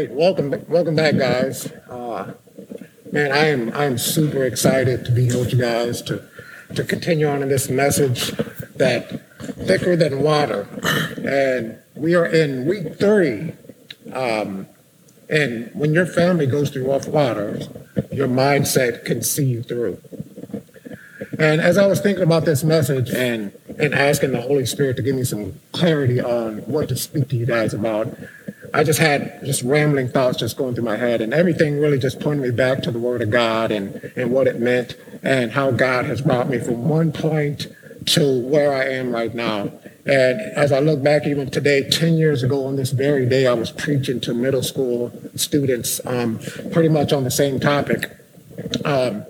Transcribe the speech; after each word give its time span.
right, 0.00 0.10
welcome, 0.12 0.64
welcome 0.68 0.96
back, 0.96 1.16
guys. 1.16 1.70
Uh, 1.90 2.32
man, 3.12 3.32
I 3.32 3.48
am 3.48 3.72
I 3.74 3.84
am 3.84 3.98
super 3.98 4.44
excited 4.44 5.04
to 5.04 5.12
be 5.12 5.26
here 5.26 5.38
with 5.38 5.52
you 5.52 5.60
guys 5.60 6.00
to 6.02 6.22
to 6.74 6.84
continue 6.84 7.26
on 7.26 7.42
in 7.42 7.48
this 7.48 7.68
message 7.68 8.30
that 8.76 9.28
thicker 9.66 9.96
than 9.96 10.22
water, 10.22 10.68
and 11.22 11.78
we 11.94 12.14
are 12.14 12.26
in 12.26 12.66
week 12.66 12.98
three. 12.98 13.52
Um, 14.12 14.66
and 15.28 15.70
when 15.74 15.92
your 15.92 16.06
family 16.06 16.46
goes 16.46 16.70
through 16.70 16.90
rough 16.90 17.06
waters, 17.06 17.68
your 18.10 18.26
mindset 18.26 19.04
can 19.04 19.22
see 19.22 19.44
you 19.44 19.62
through. 19.62 20.00
And 21.38 21.60
as 21.60 21.78
I 21.78 21.86
was 21.86 22.00
thinking 22.00 22.24
about 22.24 22.44
this 22.44 22.64
message 22.64 23.10
and 23.10 23.52
and 23.78 23.94
asking 23.94 24.32
the 24.32 24.40
Holy 24.40 24.66
Spirit 24.66 24.96
to 24.96 25.02
give 25.02 25.16
me 25.16 25.24
some 25.24 25.60
clarity 25.72 26.20
on 26.20 26.58
what 26.60 26.88
to 26.88 26.96
speak 26.96 27.28
to 27.28 27.36
you 27.36 27.46
guys 27.46 27.74
about, 27.74 28.14
I 28.72 28.84
just 28.84 28.98
had 28.98 29.44
just 29.44 29.62
rambling 29.62 30.08
thoughts 30.08 30.38
just 30.38 30.56
going 30.56 30.74
through 30.74 30.84
my 30.84 30.96
head, 30.96 31.20
and 31.20 31.34
everything 31.34 31.80
really 31.80 31.98
just 31.98 32.20
pointed 32.20 32.42
me 32.42 32.50
back 32.50 32.82
to 32.82 32.90
the 32.90 32.98
Word 32.98 33.22
of 33.22 33.30
God 33.30 33.70
and, 33.70 34.12
and 34.16 34.30
what 34.30 34.46
it 34.46 34.60
meant, 34.60 34.96
and 35.22 35.52
how 35.52 35.70
God 35.70 36.06
has 36.06 36.20
brought 36.20 36.48
me 36.48 36.58
from 36.58 36.88
one 36.88 37.12
point 37.12 37.66
to 38.06 38.40
where 38.40 38.72
I 38.72 38.84
am 38.84 39.12
right 39.12 39.34
now. 39.34 39.72
And 40.06 40.40
as 40.56 40.72
I 40.72 40.80
look 40.80 41.02
back 41.02 41.26
even 41.26 41.50
today, 41.50 41.88
10 41.88 42.14
years 42.14 42.42
ago 42.42 42.64
on 42.64 42.76
this 42.76 42.90
very 42.90 43.26
day, 43.26 43.46
I 43.46 43.52
was 43.52 43.70
preaching 43.70 44.20
to 44.20 44.34
middle 44.34 44.62
school 44.62 45.12
students 45.36 46.00
um, 46.06 46.40
pretty 46.72 46.88
much 46.88 47.12
on 47.12 47.24
the 47.24 47.30
same 47.30 47.60
topic. 47.60 48.10
Um, 48.84 49.24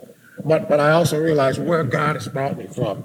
but, 0.44 0.68
but 0.68 0.80
I 0.80 0.92
also 0.92 1.20
realized 1.20 1.62
where 1.62 1.84
God 1.84 2.16
has 2.16 2.28
brought 2.28 2.56
me 2.56 2.66
from. 2.66 3.02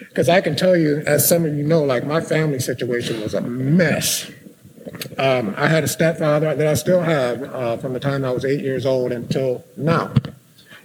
Because 0.00 0.28
I 0.28 0.40
can 0.40 0.56
tell 0.56 0.76
you, 0.76 1.02
as 1.06 1.28
some 1.28 1.44
of 1.44 1.54
you 1.54 1.62
know, 1.62 1.82
like 1.82 2.04
my 2.04 2.20
family 2.20 2.58
situation 2.58 3.20
was 3.20 3.34
a 3.34 3.40
mess. 3.40 4.30
Um, 5.16 5.54
I 5.56 5.68
had 5.68 5.84
a 5.84 5.88
stepfather 5.88 6.54
that 6.54 6.66
I 6.66 6.74
still 6.74 7.00
have 7.00 7.42
uh, 7.42 7.76
from 7.76 7.92
the 7.92 8.00
time 8.00 8.24
I 8.24 8.30
was 8.30 8.44
eight 8.44 8.60
years 8.60 8.86
old 8.86 9.12
until 9.12 9.64
now. 9.76 10.12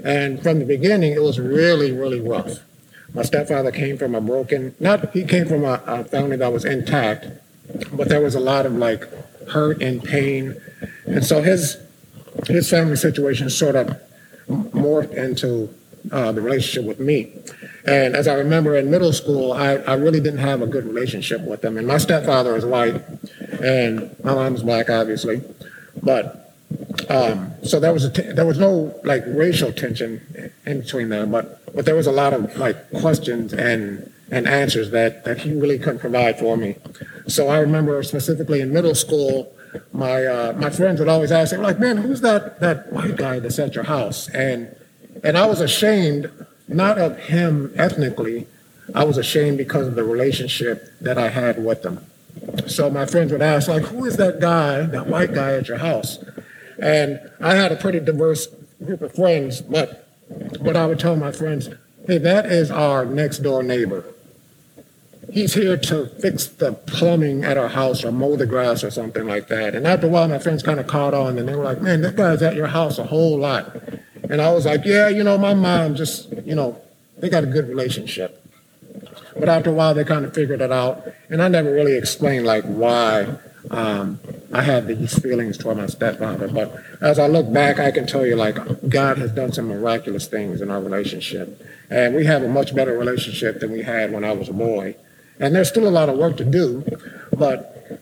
And 0.04 0.42
from 0.42 0.60
the 0.60 0.66
beginning, 0.66 1.14
it 1.14 1.22
was 1.22 1.40
really, 1.40 1.92
really 1.92 2.20
rough. 2.20 2.60
My 3.14 3.22
stepfather 3.22 3.72
came 3.72 3.98
from 3.98 4.16
a 4.16 4.22
broken, 4.22 4.76
not, 4.80 5.12
he 5.12 5.24
came 5.24 5.48
from 5.48 5.64
a, 5.64 5.82
a 5.86 6.04
family 6.04 6.36
that 6.38 6.52
was 6.52 6.66
intact, 6.66 7.28
but 7.94 8.10
there 8.10 8.22
was 8.22 8.36
a 8.36 8.40
lot 8.40 8.66
of 8.66 8.74
like 8.74 9.04
hurt 9.50 9.82
and 9.82 10.04
pain. 10.04 10.60
And 11.06 11.24
so 11.24 11.42
his, 11.42 11.78
his 12.48 12.70
family 12.70 12.96
situation 12.96 13.50
sort 13.50 13.76
of 13.76 14.02
morphed 14.48 15.14
into 15.14 15.74
uh, 16.12 16.32
the 16.32 16.42
relationship 16.42 16.86
with 16.86 17.00
me. 17.00 17.32
And 17.86 18.16
as 18.16 18.28
I 18.28 18.34
remember 18.34 18.76
in 18.76 18.90
middle 18.90 19.14
school, 19.14 19.54
I, 19.54 19.76
I 19.76 19.94
really 19.94 20.20
didn't 20.20 20.40
have 20.40 20.62
a 20.62 20.68
good 20.68 20.86
relationship 20.86 21.42
with 21.42 21.62
them. 21.62 21.78
And 21.78 21.88
my 21.88 21.98
stepfather 21.98 22.56
is 22.56 22.66
white, 22.66 23.02
and 23.64 24.16
my 24.24 24.34
mom's 24.34 24.64
black, 24.64 24.90
obviously. 24.90 25.42
But 26.02 26.54
um, 27.10 27.52
so 27.64 27.80
there 27.80 27.94
was 27.94 28.04
a 28.04 28.12
t- 28.12 28.32
there 28.32 28.46
was 28.46 28.60
no 28.60 29.00
like 29.04 29.24
racial 29.28 29.72
tension 29.72 30.52
in 30.66 30.82
between 30.82 31.10
them, 31.10 31.32
but 31.32 31.74
but 31.76 31.86
there 31.86 31.96
was 31.96 32.08
a 32.08 32.12
lot 32.12 32.34
of 32.34 32.58
like 32.58 32.92
questions 32.92 33.54
and 33.54 34.12
and 34.32 34.48
answers 34.48 34.92
that 34.92 35.26
that 35.26 35.40
he 35.40 35.54
really 35.54 35.80
couldn't 35.80 36.00
provide 36.00 36.40
for 36.40 36.58
me. 36.58 36.76
So 37.28 37.48
I 37.48 37.60
remember 37.60 38.02
specifically 38.04 38.62
in 38.62 38.74
middle 38.74 38.96
school, 38.96 39.54
my 39.94 40.26
uh, 40.26 40.54
my 40.54 40.70
friends 40.70 41.00
would 41.00 41.10
always 41.10 41.32
ask, 41.32 41.54
me, 41.54 41.60
like, 41.60 41.80
"Man, 41.80 41.98
who's 41.98 42.22
that 42.22 42.60
that 42.60 42.92
white 42.92 43.16
guy 43.16 43.40
that's 43.40 43.60
at 43.60 43.76
your 43.76 43.86
house?" 43.86 44.30
And 44.30 44.76
and 45.24 45.38
I 45.38 45.46
was 45.46 45.62
ashamed 45.62 46.30
not 46.68 46.98
of 46.98 47.18
him 47.18 47.72
ethnically, 47.76 48.48
I 48.96 49.04
was 49.04 49.18
ashamed 49.18 49.58
because 49.58 49.88
of 49.88 49.96
the 49.96 50.04
relationship 50.04 50.92
that 51.02 51.18
I 51.18 51.30
had 51.30 51.64
with 51.64 51.84
them. 51.84 52.06
So 52.68 52.90
my 52.90 53.06
friends 53.06 53.32
would 53.32 53.42
ask, 53.42 53.68
like, 53.68 53.84
who 53.84 54.06
is 54.06 54.18
that 54.18 54.40
guy, 54.40 54.82
that 54.82 55.08
white 55.08 55.34
guy 55.34 55.54
at 55.54 55.68
your 55.68 55.78
house? 55.78 56.24
And 56.80 57.20
I 57.40 57.56
had 57.56 57.72
a 57.72 57.76
pretty 57.76 58.00
diverse 58.00 58.48
group 58.84 59.02
of 59.02 59.14
friends, 59.16 59.62
but 59.62 60.08
what 60.60 60.76
I 60.76 60.86
would 60.86 61.00
tell 61.00 61.16
my 61.16 61.32
friends, 61.32 61.70
hey, 62.08 62.18
that 62.18 62.46
is 62.46 62.72
our 62.72 63.06
next 63.06 63.40
door 63.40 63.64
neighbor. 63.64 64.06
He's 65.32 65.54
here 65.54 65.78
to 65.78 66.08
fix 66.08 66.48
the 66.48 66.74
plumbing 66.74 67.44
at 67.44 67.58
our 67.58 67.70
house 67.70 68.04
or 68.04 68.12
mow 68.12 68.36
the 68.36 68.46
grass 68.46 68.84
or 68.84 68.92
something 68.92 69.26
like 69.26 69.48
that. 69.48 69.74
And 69.74 69.88
after 69.88 70.08
a 70.08 70.10
while, 70.10 70.28
my 70.28 70.40
friends 70.40 70.62
kind 70.62 70.80
of 70.80 70.88
caught 70.88 71.14
on 71.14 71.38
and 71.38 71.48
they 71.48 71.56
were 71.56 71.64
like, 71.64 71.82
man, 71.82 72.02
that 72.02 72.16
guy's 72.16 72.42
at 72.42 72.56
your 72.56 72.68
house 72.68 72.98
a 73.00 73.06
whole 73.06 73.38
lot. 73.38 73.76
And 74.30 74.42
I 74.42 74.52
was 74.52 74.66
like, 74.66 74.84
yeah, 74.86 75.08
you 75.08 75.24
know, 75.24 75.38
my 75.38 75.54
mom 75.54 75.96
just, 75.96 76.32
you 76.46 76.56
know, 76.56 76.80
they 77.18 77.30
got 77.30 77.44
a 77.44 77.48
good 77.48 77.68
relationship. 77.68 78.43
But 79.38 79.50
after 79.50 79.70
a 79.70 79.74
while, 79.74 79.94
they 79.94 80.04
kind 80.04 80.26
of 80.26 80.34
figured 80.34 80.62
it 80.62 80.72
out. 80.72 81.08
And 81.30 81.42
I 81.42 81.48
never 81.48 81.72
really 81.72 81.98
explained, 81.98 82.46
like, 82.46 82.64
why 82.66 83.36
um, 83.72 84.20
I 84.52 84.62
had 84.62 84.88
these 84.88 85.18
feelings 85.18 85.58
toward 85.58 85.78
my 85.78 85.88
stepfather. 85.88 86.48
But 86.48 86.76
as 87.02 87.20
I 87.20 87.28
look 87.28 87.52
back, 87.52 87.80
I 87.80 87.92
can 87.92 88.06
tell 88.06 88.26
you, 88.26 88.36
like, 88.36 88.58
God 88.90 89.18
has 89.18 89.32
done 89.32 89.52
some 89.52 89.68
miraculous 89.68 90.28
things 90.28 90.62
in 90.62 90.70
our 90.70 90.82
relationship. 90.82 91.62
And 91.90 92.16
we 92.16 92.26
have 92.26 92.44
a 92.44 92.48
much 92.48 92.76
better 92.76 92.98
relationship 92.98 93.60
than 93.60 93.72
we 93.72 93.84
had 93.84 94.12
when 94.12 94.24
I 94.24 94.32
was 94.34 94.50
a 94.50 94.54
boy. 94.54 94.96
And 95.40 95.56
there's 95.56 95.70
still 95.70 95.88
a 95.88 95.90
lot 95.90 96.10
of 96.10 96.18
work 96.18 96.38
to 96.38 96.46
do, 96.46 96.86
but 97.36 98.00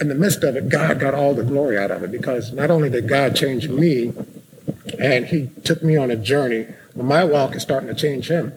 in 0.00 0.08
the 0.08 0.14
midst 0.14 0.42
of 0.42 0.56
it, 0.56 0.70
God 0.70 0.98
got 0.98 1.12
all 1.12 1.34
the 1.34 1.44
glory 1.44 1.76
out 1.76 1.90
of 1.90 2.02
it 2.02 2.10
because 2.10 2.52
not 2.52 2.70
only 2.70 2.88
did 2.88 3.06
God 3.06 3.36
change 3.36 3.68
me, 3.68 4.14
and 4.98 5.26
he 5.26 5.48
took 5.64 5.82
me 5.82 5.96
on 5.96 6.10
a 6.10 6.16
journey. 6.16 6.66
But 6.94 7.04
my 7.04 7.24
walk 7.24 7.54
is 7.54 7.62
starting 7.62 7.88
to 7.88 7.94
change 7.94 8.30
him. 8.30 8.52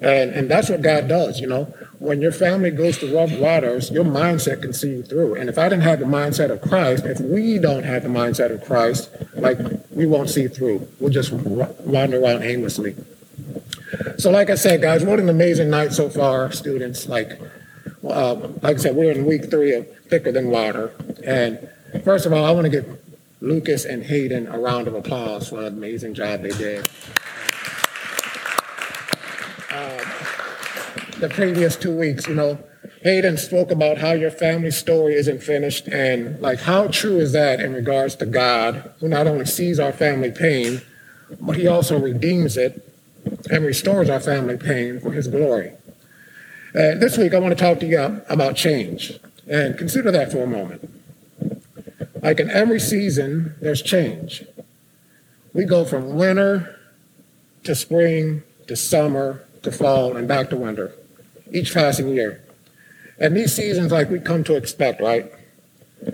And, 0.00 0.30
and 0.32 0.50
that's 0.50 0.68
what 0.68 0.82
God 0.82 1.08
does, 1.08 1.40
you 1.40 1.46
know. 1.46 1.64
When 1.98 2.20
your 2.20 2.32
family 2.32 2.70
goes 2.70 2.96
through 2.96 3.16
rough 3.16 3.32
waters, 3.38 3.90
your 3.90 4.04
mindset 4.04 4.62
can 4.62 4.72
see 4.72 4.90
you 4.90 5.02
through. 5.02 5.34
And 5.34 5.48
if 5.48 5.58
I 5.58 5.68
didn't 5.68 5.82
have 5.82 5.98
the 5.98 6.04
mindset 6.04 6.50
of 6.50 6.60
Christ, 6.62 7.04
if 7.04 7.20
we 7.20 7.58
don't 7.58 7.82
have 7.82 8.04
the 8.04 8.08
mindset 8.08 8.52
of 8.52 8.64
Christ, 8.64 9.10
like 9.34 9.58
we 9.90 10.06
won't 10.06 10.30
see 10.30 10.46
through. 10.46 10.86
We'll 11.00 11.10
just 11.10 11.32
wander 11.32 12.22
around 12.22 12.44
aimlessly. 12.44 12.94
So, 14.18 14.30
like 14.30 14.50
I 14.50 14.54
said, 14.54 14.80
guys, 14.80 15.04
what 15.04 15.18
an 15.18 15.28
amazing 15.28 15.70
night 15.70 15.92
so 15.92 16.08
far, 16.08 16.52
students. 16.52 17.08
Like, 17.08 17.40
uh, 18.04 18.34
like 18.62 18.76
I 18.76 18.78
said, 18.78 18.94
we're 18.94 19.12
in 19.12 19.24
week 19.24 19.50
three 19.50 19.74
of 19.74 19.86
thicker 20.08 20.30
than 20.30 20.50
water. 20.50 20.92
And 21.24 21.68
first 22.04 22.26
of 22.26 22.32
all, 22.32 22.44
I 22.44 22.50
want 22.50 22.64
to 22.64 22.70
give 22.70 22.98
Lucas 23.40 23.84
and 23.84 24.02
Hayden 24.04 24.46
a 24.46 24.58
round 24.58 24.88
of 24.88 24.94
applause 24.94 25.48
for 25.48 25.60
an 25.60 25.66
amazing 25.66 26.14
job 26.14 26.42
they 26.42 26.50
did. 26.50 26.88
The 31.20 31.28
previous 31.28 31.76
two 31.76 31.96
weeks, 31.96 32.26
you 32.28 32.34
know, 32.34 32.58
Hayden 33.02 33.36
spoke 33.36 33.70
about 33.70 33.98
how 33.98 34.12
your 34.12 34.30
family 34.30 34.70
story 34.70 35.14
isn't 35.14 35.42
finished 35.42 35.88
and 35.88 36.40
like 36.40 36.60
how 36.60 36.88
true 36.88 37.18
is 37.18 37.32
that 37.32 37.60
in 37.60 37.72
regards 37.72 38.14
to 38.16 38.26
God, 38.26 38.92
who 39.00 39.08
not 39.08 39.26
only 39.26 39.44
sees 39.44 39.80
our 39.80 39.92
family 39.92 40.30
pain, 40.30 40.80
but 41.40 41.56
he 41.56 41.66
also 41.66 41.98
redeems 41.98 42.56
it 42.56 42.84
and 43.50 43.64
restores 43.64 44.08
our 44.08 44.20
family 44.20 44.56
pain 44.56 45.00
for 45.00 45.12
his 45.12 45.28
glory. 45.28 45.72
Uh, 46.74 46.94
this 46.94 47.18
week, 47.18 47.34
I 47.34 47.38
want 47.38 47.56
to 47.56 47.62
talk 47.62 47.80
to 47.80 47.86
you 47.86 48.22
about 48.28 48.56
change 48.56 49.18
and 49.48 49.76
consider 49.76 50.10
that 50.12 50.30
for 50.30 50.42
a 50.42 50.46
moment. 50.46 50.88
Like 52.22 52.40
in 52.40 52.50
every 52.50 52.80
season, 52.80 53.54
there's 53.60 53.82
change. 53.82 54.44
We 55.52 55.64
go 55.64 55.84
from 55.84 56.14
winter 56.14 56.78
to 57.64 57.74
spring 57.74 58.42
to 58.66 58.76
summer 58.76 59.44
to 59.62 59.72
fall 59.72 60.16
and 60.16 60.28
back 60.28 60.50
to 60.50 60.56
winter 60.56 60.92
each 61.52 61.72
passing 61.72 62.08
year. 62.08 62.44
And 63.18 63.36
these 63.36 63.54
seasons, 63.54 63.92
like 63.92 64.10
we 64.10 64.20
come 64.20 64.44
to 64.44 64.56
expect, 64.56 65.00
right? 65.00 65.30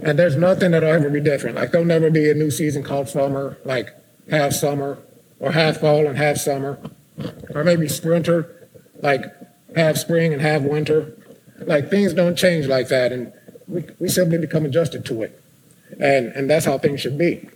And 0.02 0.18
there's 0.18 0.36
nothing 0.36 0.70
that'll 0.70 0.88
ever 0.88 1.10
be 1.10 1.20
different. 1.20 1.56
Like 1.56 1.70
there'll 1.70 1.86
never 1.86 2.10
be 2.10 2.30
a 2.30 2.34
new 2.34 2.50
season 2.50 2.82
called 2.82 3.08
summer, 3.08 3.58
like 3.64 3.90
half 4.30 4.52
summer, 4.52 4.98
or 5.40 5.52
half 5.52 5.78
fall 5.78 6.06
and 6.06 6.16
half 6.16 6.38
summer, 6.38 6.78
or 7.54 7.64
maybe 7.64 7.88
sprinter, 7.88 8.68
like 9.02 9.24
half 9.76 9.96
spring 9.96 10.32
and 10.32 10.40
half 10.40 10.62
winter. 10.62 11.14
Like 11.58 11.90
things 11.90 12.14
don't 12.14 12.36
change 12.36 12.66
like 12.66 12.88
that, 12.88 13.12
and 13.12 13.32
we, 13.68 13.84
we 13.98 14.08
simply 14.08 14.38
become 14.38 14.64
adjusted 14.64 15.04
to 15.06 15.22
it. 15.22 15.40
And, 16.00 16.28
and 16.28 16.48
that's 16.48 16.64
how 16.64 16.78
things 16.78 17.00
should 17.00 17.18
be. 17.18 17.48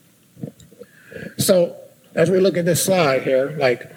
So 1.39 1.77
as 2.15 2.31
we 2.31 2.39
look 2.39 2.57
at 2.57 2.65
this 2.65 2.85
slide 2.85 3.23
here, 3.23 3.55
like 3.59 3.91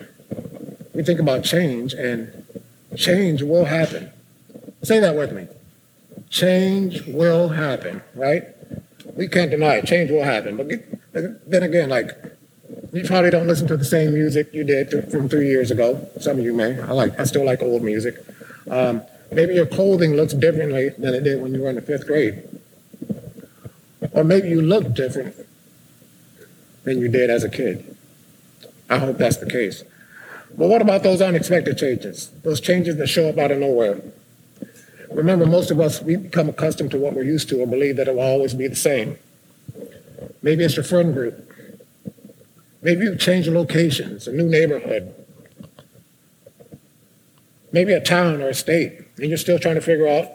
we 0.94 1.04
think 1.04 1.20
about 1.20 1.44
change 1.44 1.94
and 1.94 2.41
change 2.96 3.42
will 3.42 3.66
happen. 3.66 4.12
Say 4.84 5.00
that 5.00 5.16
with 5.16 5.32
me. 5.32 5.48
Change 6.30 7.06
will 7.08 7.50
happen, 7.50 8.02
right? 8.16 8.44
We 9.16 9.28
can't 9.28 9.52
deny 9.52 9.76
it. 9.76 9.86
Change 9.86 10.12
will 10.12 10.24
happen. 10.24 10.58
But 10.58 11.50
then 11.50 11.64
again, 11.64 11.90
like 11.90 12.12
you 12.94 13.04
probably 13.06 13.30
don't 13.30 13.48
listen 13.48 13.68
to 13.68 13.78
the 13.78 13.86
same 13.86 14.14
music 14.14 14.54
you 14.54 14.64
did 14.64 15.12
from 15.12 15.30
three 15.30 15.48
years 15.48 15.72
ago. 15.72 16.10
Some 16.20 16.40
of 16.40 16.46
you 16.46 16.54
may. 16.54 16.80
I 16.82 16.92
like. 16.92 17.20
I 17.20 17.24
still 17.24 17.46
like 17.46 17.62
old 17.62 17.84
music. 17.84 18.16
Um, 18.70 19.04
maybe 19.32 19.54
your 19.54 19.66
clothing 19.66 20.14
looks 20.14 20.34
differently 20.34 20.90
than 20.98 21.14
it 21.14 21.24
did 21.24 21.42
when 21.42 21.54
you 21.54 21.62
were 21.62 21.70
in 21.70 21.76
the 21.76 21.82
fifth 21.82 22.08
grade. 22.08 22.44
Or 24.12 24.24
maybe 24.24 24.50
you 24.50 24.62
look 24.62 24.94
different 24.94 25.36
than 26.84 27.00
you 27.00 27.08
did 27.08 27.30
as 27.30 27.44
a 27.44 27.50
kid. 27.50 27.96
I 28.90 28.98
hope 28.98 29.18
that's 29.18 29.38
the 29.38 29.50
case. 29.50 29.84
But 30.58 30.68
what 30.68 30.82
about 30.82 31.04
those 31.04 31.22
unexpected 31.22 31.78
changes? 31.78 32.30
Those 32.44 32.60
changes 32.60 32.98
that 32.98 33.08
show 33.08 33.30
up 33.30 33.38
out 33.38 33.52
of 33.52 33.60
nowhere? 33.60 34.02
Remember, 35.12 35.46
most 35.46 35.72
of 35.72 35.80
us, 35.80 36.02
we 36.02 36.16
become 36.16 36.50
accustomed 36.50 36.92
to 36.92 36.98
what 36.98 37.14
we're 37.14 37.24
used 37.24 37.50
to 37.50 37.62
or 37.62 37.68
believe 37.68 37.98
that 37.98 38.08
it 38.08 38.16
will 38.16 38.22
always 38.22 38.54
be 38.54 38.68
the 38.68 38.76
same. 38.76 39.18
Maybe 40.42 40.64
it's 40.64 40.76
your 40.76 40.86
friend 40.86 41.14
group. 41.14 41.50
Maybe 42.82 43.04
you've 43.04 43.20
changed 43.20 43.50
locations, 43.50 44.28
a 44.28 44.32
new 44.32 44.50
neighborhood. 44.50 45.14
Maybe 47.72 47.94
a 47.94 48.02
town 48.02 48.42
or 48.42 48.50
a 48.50 48.54
state, 48.54 49.02
and 49.18 49.30
you're 49.30 49.38
still 49.38 49.60
trying 49.60 49.76
to 49.76 49.82
figure 49.82 50.08
out 50.08 50.30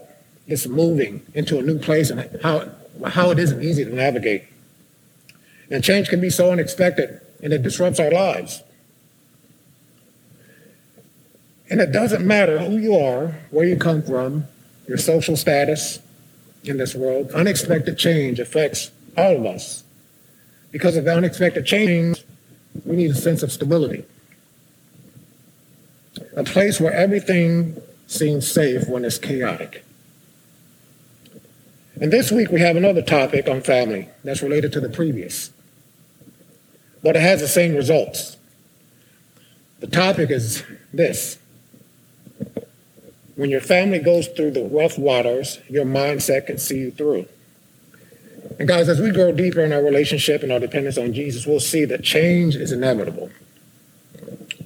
this 0.47 0.67
moving 0.67 1.23
into 1.35 1.59
a 1.59 1.63
new 1.63 1.79
place 1.79 2.11
and 2.11 2.41
how, 2.43 2.71
how 3.07 3.31
it 3.31 3.39
isn't 3.39 3.63
easy 3.63 3.85
to 3.85 3.95
navigate. 3.95 4.45
And 5.71 5.83
change 5.83 6.09
can 6.09 6.21
be 6.21 6.31
so 6.31 6.53
unexpected 6.53 7.21
and 7.43 7.53
it 7.53 7.63
disrupts 7.63 8.01
our 8.01 8.11
lives. 8.11 8.63
And 11.69 11.81
it 11.81 11.93
doesn't 11.93 12.25
matter 12.25 12.59
who 12.59 12.79
you 12.79 12.97
are, 12.97 13.39
where 13.51 13.67
you 13.67 13.77
come 13.77 14.03
from, 14.03 14.47
your 14.87 14.99
social 14.99 15.37
status 15.37 15.99
in 16.63 16.77
this 16.77 16.95
world, 16.95 17.31
unexpected 17.33 17.99
change 17.99 18.39
affects 18.39 18.91
all 19.17 19.37
of 19.37 19.47
us. 19.47 19.85
Because 20.71 20.97
of 20.97 21.05
the 21.05 21.15
unexpected 21.15 21.65
change, 21.65 22.25
we 22.85 22.97
need 22.97 23.11
a 23.11 23.15
sense 23.15 23.43
of 23.43 23.51
stability. 23.51 24.05
A 26.37 26.45
place 26.45 26.81
where 26.81 26.93
everything 26.93 27.81
seems 28.07 28.51
safe 28.51 28.89
when 28.89 29.05
it's 29.05 29.19
chaotic. 29.19 29.85
And 32.01 32.13
this 32.13 32.31
week 32.31 32.51
we 32.51 32.61
have 32.61 32.77
another 32.77 33.03
topic 33.03 33.49
on 33.49 33.63
family 33.63 34.09
that's 34.23 34.43
related 34.43 34.73
to 34.73 34.81
the 34.81 34.89
previous, 34.89 35.51
but 37.03 37.17
it 37.17 37.23
has 37.23 37.41
the 37.41 37.49
same 37.49 37.75
results. 37.75 38.37
The 39.81 39.87
topic 39.87 40.31
is 40.31 40.63
this 40.93 41.39
when 43.37 43.51
your 43.51 43.61
family 43.61 43.99
goes 43.99 44.27
through 44.29 44.51
the 44.51 44.65
rough 44.65 44.99
waters, 44.99 45.61
your 45.69 45.85
mindset 45.85 46.47
can 46.47 46.59
see 46.59 46.79
you 46.79 46.91
through. 46.91 47.27
And 48.59 48.67
guys, 48.67 48.89
as 48.89 49.01
we 49.01 49.11
grow 49.11 49.33
deeper 49.33 49.61
in 49.61 49.73
our 49.73 49.83
relationship 49.83 50.43
and 50.43 50.51
our 50.51 50.59
dependence 50.59 50.97
on 50.97 51.13
Jesus, 51.13 51.47
we'll 51.47 51.61
see 51.61 51.85
that 51.85 52.03
change 52.03 52.57
is 52.57 52.73
inevitable, 52.73 53.31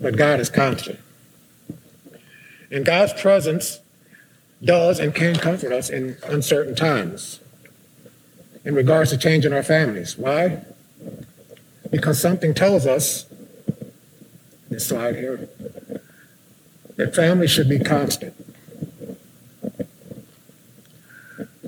but 0.01 0.17
God 0.17 0.39
is 0.39 0.49
constant. 0.49 1.01
And 2.71 2.85
God's 2.85 3.13
presence 3.21 3.81
does 4.63 5.01
and 5.01 5.15
can 5.15 5.35
comfort 5.35 5.73
us 5.73 5.91
in 5.91 6.17
uncertain 6.25 6.77
times 6.77 7.41
in 8.65 8.75
regards 8.75 9.11
to 9.11 9.19
change 9.19 9.45
in 9.45 9.53
our 9.53 9.63
families. 9.63 10.17
Why? 10.17 10.63
Because 11.91 12.21
something 12.21 12.55
tells 12.55 12.87
us, 12.87 13.27
this 14.69 14.87
slide 14.87 15.17
here, 15.17 15.49
that 16.97 17.17
family 17.17 17.49
should 17.49 17.69
be 17.69 17.81
constant. 17.81 18.35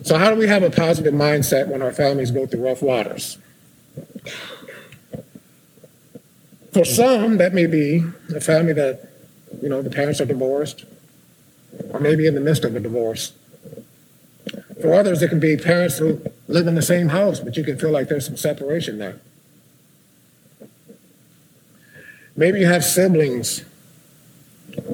So, 0.03 0.19
how 0.19 0.31
do 0.31 0.37
we 0.37 0.49
have 0.49 0.63
a 0.63 0.71
positive 0.71 1.15
mindset 1.15 1.69
when 1.69 1.83
our 1.83 1.93
families 1.93 2.31
go 2.31 2.47
through 2.47 2.67
rough 2.67 2.83
waters? 2.83 3.39
For 6.73 6.85
some, 6.85 7.37
that 7.37 7.53
may 7.53 7.67
be 7.67 8.05
a 8.35 8.41
family 8.41 8.73
that, 8.73 9.11
you 9.61 9.69
know, 9.69 9.83
the 9.83 9.91
parents 9.91 10.21
are 10.21 10.25
divorced, 10.25 10.87
or 11.91 12.01
maybe 12.01 12.27
in 12.27 12.35
the 12.35 12.41
midst 12.41 12.65
of 12.65 12.75
a 12.75 12.81
divorce. 12.81 13.33
For 14.81 14.95
others, 14.95 15.23
it 15.23 15.29
can 15.29 15.39
be 15.39 15.57
parents 15.57 15.99
who 15.99 16.23
live 16.49 16.67
in 16.67 16.75
the 16.75 16.83
same 16.83 17.11
house, 17.11 17.41
but 17.41 17.57
you 17.57 17.63
can 17.63 17.79
feel 17.79 17.91
like 17.91 18.09
there's 18.09 18.27
some 18.27 18.37
separation 18.37 18.99
there. 18.99 19.21
Maybe 22.35 22.61
you 22.61 22.67
have 22.67 22.83
siblings 22.83 23.65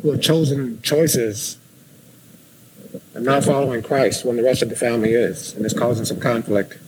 who 0.02 0.10
have 0.10 0.20
chosen 0.20 0.82
choices 0.82 1.57
and 3.18 3.26
not 3.26 3.42
following 3.42 3.82
Christ 3.82 4.24
when 4.24 4.36
the 4.36 4.44
rest 4.44 4.62
of 4.62 4.68
the 4.68 4.76
family 4.76 5.12
is, 5.12 5.52
and 5.54 5.64
it's 5.64 5.76
causing 5.76 6.04
some 6.04 6.20
conflict. 6.20 6.78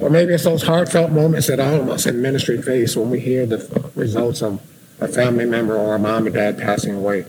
Or 0.00 0.10
maybe 0.10 0.32
it's 0.32 0.44
those 0.44 0.62
heartfelt 0.62 1.10
moments 1.10 1.48
that 1.48 1.58
all 1.58 1.80
of 1.80 1.88
us 1.88 2.06
in 2.06 2.22
ministry 2.22 2.62
face 2.62 2.94
when 2.94 3.10
we 3.10 3.18
hear 3.18 3.46
the 3.46 3.90
results 3.96 4.40
of 4.40 4.62
a 5.00 5.08
family 5.08 5.44
member 5.44 5.76
or 5.76 5.96
a 5.96 5.98
mom 5.98 6.28
or 6.28 6.30
dad 6.30 6.56
passing 6.56 6.94
away. 6.94 7.24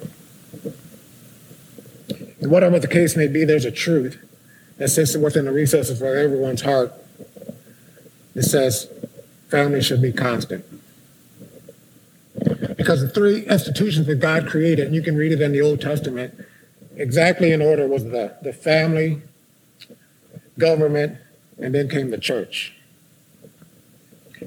And 2.42 2.52
whatever 2.52 2.78
the 2.78 2.88
case 2.88 3.18
may 3.18 3.28
be, 3.28 3.44
there's 3.44 3.66
a 3.66 3.72
truth 3.72 4.24
that 4.78 4.90
sits 4.90 5.18
within 5.18 5.46
the 5.46 5.52
recesses 5.52 6.00
of 6.00 6.08
everyone's 6.08 6.62
heart 6.62 6.94
that 8.36 8.44
says 8.44 8.88
family 9.50 9.82
should 9.82 10.02
be 10.02 10.14
constant. 10.14 10.64
Because 12.78 13.02
the 13.02 13.10
three 13.10 13.48
institutions 13.48 14.06
that 14.06 14.20
God 14.20 14.48
created, 14.48 14.86
and 14.86 14.96
you 14.96 15.02
can 15.02 15.16
read 15.18 15.32
it 15.32 15.42
in 15.42 15.52
the 15.52 15.62
Old 15.62 15.82
Testament, 15.82 16.46
exactly 17.00 17.52
in 17.52 17.62
order 17.62 17.88
was 17.88 18.04
the, 18.04 18.36
the 18.44 18.54
family, 18.54 19.22
government, 20.60 21.18
and 21.58 21.74
then 21.74 21.90
came 21.90 22.12
the 22.12 22.18
church. 22.18 22.76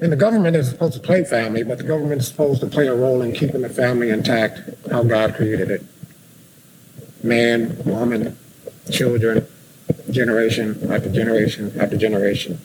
And 0.01 0.11
the 0.11 0.15
government 0.15 0.55
is 0.55 0.69
supposed 0.69 0.93
to 0.93 0.99
play 0.99 1.23
family, 1.23 1.63
but 1.63 1.77
the 1.77 1.83
government 1.83 2.21
is 2.21 2.27
supposed 2.27 2.61
to 2.61 2.67
play 2.67 2.87
a 2.87 2.95
role 2.95 3.21
in 3.21 3.33
keeping 3.33 3.61
the 3.61 3.69
family 3.69 4.09
intact, 4.09 4.61
how 4.89 5.03
God 5.03 5.35
created 5.35 5.69
it. 5.69 5.83
Man, 7.23 7.83
woman, 7.85 8.37
children, 8.91 9.45
generation 10.09 10.91
after 10.91 11.09
generation 11.09 11.73
after 11.79 11.97
generation. 11.97 12.59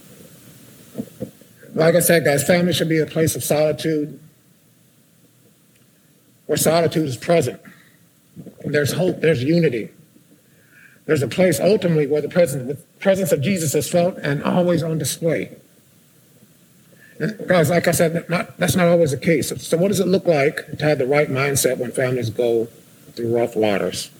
Like 1.74 1.94
I 1.94 2.00
said, 2.00 2.24
guys, 2.24 2.46
family 2.46 2.72
should 2.72 2.88
be 2.88 2.98
a 2.98 3.06
place 3.06 3.36
of 3.36 3.44
solitude 3.44 4.18
where 6.46 6.58
solitude 6.58 7.06
is 7.06 7.16
present. 7.16 7.60
There's 8.72 8.92
hope, 8.92 9.20
there's 9.20 9.42
unity. 9.42 9.90
There's 11.06 11.22
a 11.22 11.28
place 11.28 11.58
ultimately 11.58 12.06
where 12.06 12.20
the 12.20 12.28
presence, 12.28 12.68
the 12.68 12.74
presence 13.00 13.32
of 13.32 13.40
Jesus 13.40 13.74
is 13.74 13.88
felt 13.88 14.18
and 14.18 14.42
always 14.42 14.82
on 14.82 14.98
display. 14.98 15.56
And 17.18 17.48
guys, 17.48 17.70
like 17.70 17.88
I 17.88 17.92
said, 17.92 18.28
not, 18.28 18.58
that's 18.58 18.76
not 18.76 18.88
always 18.88 19.10
the 19.10 19.16
case. 19.16 19.48
So, 19.66 19.76
what 19.76 19.88
does 19.88 20.00
it 20.00 20.06
look 20.06 20.26
like 20.26 20.78
to 20.78 20.84
have 20.84 20.98
the 20.98 21.06
right 21.06 21.28
mindset 21.28 21.78
when 21.78 21.92
families 21.92 22.30
go 22.30 22.66
through 23.14 23.34
rough 23.34 23.56
waters? 23.56 24.10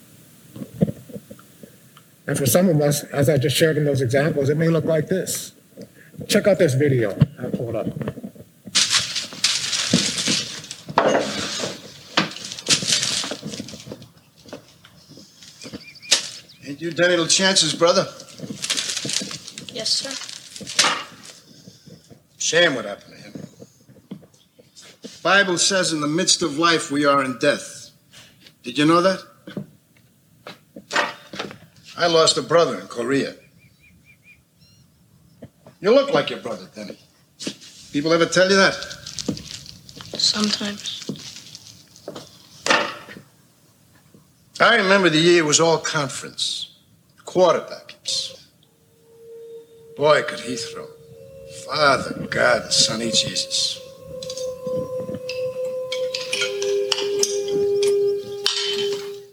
And 2.27 2.37
for 2.37 2.45
some 2.45 2.69
of 2.69 2.81
us, 2.81 3.03
as 3.05 3.29
I 3.29 3.37
just 3.37 3.55
shared 3.55 3.77
in 3.77 3.85
those 3.85 4.01
examples, 4.01 4.49
it 4.49 4.57
may 4.57 4.67
look 4.67 4.85
like 4.85 5.07
this. 5.07 5.53
Check 6.27 6.47
out 6.47 6.59
this 6.59 6.73
video 6.73 7.17
I 7.39 7.49
pulled 7.55 7.75
up. 7.75 7.87
You 16.79 16.91
done 16.91 17.09
little 17.09 17.27
chances, 17.27 17.73
brother? 17.73 18.03
Yes, 19.73 19.89
sir. 19.89 20.09
Shame 22.37 22.75
what 22.75 22.85
happened 22.85 23.15
to 23.17 23.21
him. 23.21 23.33
Bible 25.21 25.57
says 25.57 25.91
in 25.91 25.99
the 25.99 26.07
midst 26.07 26.41
of 26.41 26.57
life 26.57 26.89
we 26.89 27.03
are 27.03 27.21
in 27.21 27.37
death. 27.39 27.91
Did 28.63 28.77
you 28.77 28.85
know 28.85 29.01
that? 29.01 29.19
I 31.97 32.07
lost 32.07 32.37
a 32.37 32.41
brother 32.41 32.79
in 32.79 32.87
Korea. 32.87 33.35
You 35.81 35.93
look 35.93 36.13
like 36.13 36.29
your 36.29 36.39
brother, 36.39 36.69
Denny. 36.73 36.97
People 37.91 38.13
ever 38.13 38.25
tell 38.25 38.49
you 38.49 38.55
that? 38.55 38.75
Sometimes. 40.17 40.95
I 44.61 44.77
remember 44.77 45.09
the 45.09 45.19
year 45.19 45.43
was 45.43 45.59
all 45.59 45.77
conference. 45.77 46.68
Quarterbacks. 47.29 48.43
Boy, 49.95 50.23
could 50.23 50.39
he 50.39 50.55
throw. 50.55 50.87
Father, 51.67 52.25
God, 52.31 52.73
Sonny 52.73 53.11
Jesus. 53.11 53.79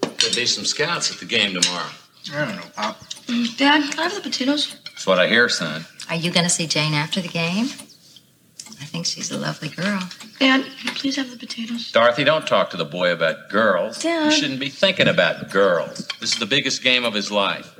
There'll 0.03 0.37
be 0.37 0.45
some 0.45 0.67
scouts 0.67 1.11
at 1.11 1.21
the 1.21 1.25
game 1.25 1.59
tomorrow. 1.59 1.89
I 2.35 2.45
don't 2.45 2.57
know, 2.57 2.63
Pop. 2.75 3.01
Mm, 3.29 3.57
Dad, 3.57 3.91
can 3.91 3.99
I 3.99 4.03
have 4.03 4.15
the 4.15 4.21
potatoes? 4.21 4.77
That's 4.85 5.07
what 5.07 5.19
I 5.19 5.27
hear, 5.27 5.49
son. 5.49 5.87
Are 6.11 6.17
you 6.17 6.31
going 6.31 6.45
to 6.45 6.51
see 6.51 6.67
Jane 6.67 6.93
after 6.93 7.23
the 7.23 7.29
game? 7.29 7.71
I 8.79 8.85
think 8.85 9.07
she's 9.07 9.31
a 9.31 9.39
lovely 9.39 9.71
girl. 9.71 10.01
Dad, 10.39 10.63
can 10.63 10.87
you 10.89 10.93
please 10.93 11.17
have 11.17 11.31
the 11.31 11.37
potatoes? 11.39 11.93
Dorothy, 11.93 12.25
don't 12.25 12.47
talk 12.47 12.71
to 12.71 12.77
the 12.77 12.85
boy 12.85 13.11
about 13.11 13.49
girls. 13.49 14.03
Dad. 14.03 14.27
You 14.27 14.31
shouldn't 14.31 14.61
be 14.61 14.69
thinking 14.69 15.09
about 15.09 15.51
girls. 15.51 16.07
This 16.21 16.35
is 16.35 16.39
the 16.39 16.47
biggest 16.47 16.83
game 16.83 17.05
of 17.05 17.15
his 17.15 17.33
life. 17.33 17.76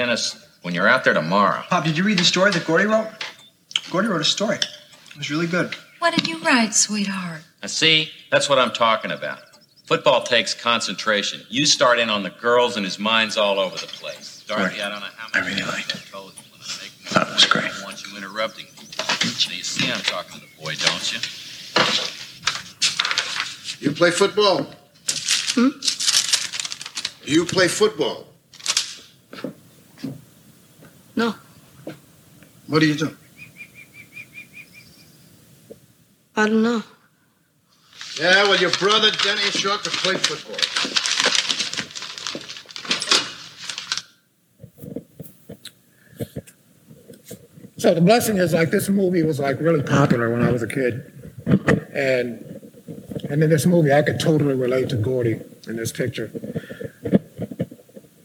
Dennis, 0.00 0.34
when 0.62 0.72
you're 0.72 0.88
out 0.88 1.04
there 1.04 1.12
tomorrow, 1.12 1.62
Pop, 1.68 1.84
did 1.84 1.94
you 1.94 2.04
read 2.04 2.16
the 2.16 2.24
story 2.24 2.50
that 2.52 2.64
Gordie 2.66 2.86
wrote? 2.86 3.06
Gordie 3.90 4.08
wrote 4.08 4.22
a 4.22 4.24
story. 4.24 4.56
It 4.56 5.18
was 5.18 5.30
really 5.30 5.46
good. 5.46 5.74
What 5.98 6.16
did 6.16 6.26
you 6.26 6.38
write, 6.38 6.72
sweetheart? 6.72 7.42
now 7.60 7.68
see, 7.68 8.08
that's 8.30 8.48
what 8.48 8.58
I'm 8.58 8.70
talking 8.70 9.10
about. 9.10 9.40
Football 9.84 10.22
takes 10.22 10.54
concentration. 10.54 11.42
You 11.50 11.66
start 11.66 11.98
in 11.98 12.08
on 12.08 12.22
the 12.22 12.30
girls, 12.30 12.78
and 12.78 12.86
his 12.86 12.98
mind's 12.98 13.36
all 13.36 13.58
over 13.58 13.76
the 13.76 13.88
place. 13.88 14.42
Dorothy, 14.48 14.80
I 14.80 14.88
don't 14.88 15.00
know 15.00 15.06
how 15.18 15.38
much 15.38 15.46
I 15.46 15.46
really 15.46 15.70
liked 15.70 15.90
it. 15.90 15.96
I 15.96 16.10
told 16.10 16.32
you 16.32 16.44
when 16.50 16.62
I 16.62 16.80
make 16.80 16.92
Thought 17.10 17.28
it 17.28 17.34
was 17.34 17.44
great. 17.44 17.64
I 17.66 17.68
don't 17.68 17.84
want 17.84 18.02
you 18.02 18.16
interrupting 18.16 18.64
me. 18.64 18.86
Now, 18.96 19.04
you 19.54 19.62
see, 19.62 19.92
I'm 19.92 20.00
talking 20.00 20.40
to 20.40 20.40
the 20.40 20.64
boy, 20.64 20.76
don't 20.76 21.12
you? 21.12 21.20
You 23.86 23.94
play 23.94 24.10
football? 24.12 24.66
Hmm? 25.52 25.68
You 27.30 27.44
play 27.44 27.68
football? 27.68 28.29
No. 31.20 31.34
What 32.66 32.78
do 32.78 32.86
you 32.86 32.94
do? 32.94 33.14
I 36.34 36.46
don't 36.46 36.62
know. 36.62 36.82
Yeah, 38.18 38.44
well, 38.44 38.58
your 38.58 38.70
brother 38.70 39.10
Denny 39.22 39.50
Short 39.50 39.82
could 39.82 39.92
play 39.92 40.14
football. 40.14 40.56
So 47.76 47.92
the 47.92 48.00
blessing 48.00 48.38
is 48.38 48.54
like 48.54 48.70
this 48.70 48.88
movie 48.88 49.22
was 49.22 49.38
like 49.38 49.60
really 49.60 49.82
popular 49.82 50.30
when 50.30 50.40
I 50.42 50.50
was 50.50 50.62
a 50.62 50.66
kid, 50.66 51.12
and 51.92 52.72
and 53.28 53.42
in 53.42 53.50
this 53.50 53.66
movie 53.66 53.92
I 53.92 54.00
could 54.00 54.18
totally 54.18 54.54
relate 54.54 54.88
to 54.88 54.96
Gordie 54.96 55.38
in 55.68 55.76
this 55.76 55.92
picture. 55.92 56.30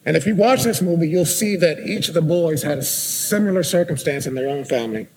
And 0.06 0.16
if 0.16 0.28
you 0.28 0.36
watch 0.36 0.64
this 0.64 0.82
movie, 0.82 1.10
you'll 1.10 1.26
see 1.26 1.56
that 1.56 1.80
each 1.80 2.08
of 2.08 2.14
the 2.14 2.22
boys 2.22 2.62
had 2.62 2.78
a 2.78 2.84
similar 2.84 3.64
circumstance 3.64 4.28
in 4.28 4.36
their 4.36 4.48
own 4.48 4.64
family. 4.64 5.08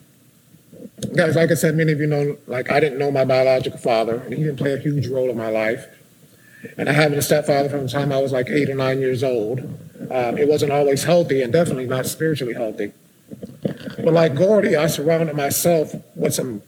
Guys, 1.14 1.36
like 1.36 1.50
I 1.50 1.54
said, 1.54 1.76
many 1.76 1.92
of 1.92 2.00
you 2.00 2.06
know, 2.06 2.38
like 2.46 2.70
I 2.70 2.80
didn't 2.80 2.98
know 2.98 3.10
my 3.10 3.24
biological 3.24 3.78
father, 3.78 4.16
and 4.16 4.32
he 4.32 4.42
didn't 4.42 4.56
play 4.56 4.72
a 4.72 4.78
huge 4.78 5.06
role 5.08 5.28
in 5.28 5.36
my 5.36 5.50
life. 5.50 5.86
And 6.76 6.88
I 6.88 6.92
had 6.92 7.12
a 7.12 7.22
stepfather 7.22 7.68
from 7.68 7.82
the 7.82 7.88
time 7.88 8.12
I 8.12 8.20
was 8.20 8.32
like 8.32 8.48
eight 8.48 8.68
or 8.68 8.74
nine 8.74 9.00
years 9.00 9.22
old. 9.22 9.60
Um, 10.10 10.38
it 10.38 10.48
wasn't 10.48 10.72
always 10.72 11.04
healthy, 11.04 11.42
and 11.42 11.52
definitely 11.52 11.86
not 11.86 12.06
spiritually 12.06 12.54
healthy. 12.54 12.92
But 13.62 14.12
like 14.12 14.34
Gordie, 14.34 14.76
I 14.76 14.86
surrounded 14.86 15.36
myself 15.36 15.94
with 16.16 16.34
some 16.34 16.62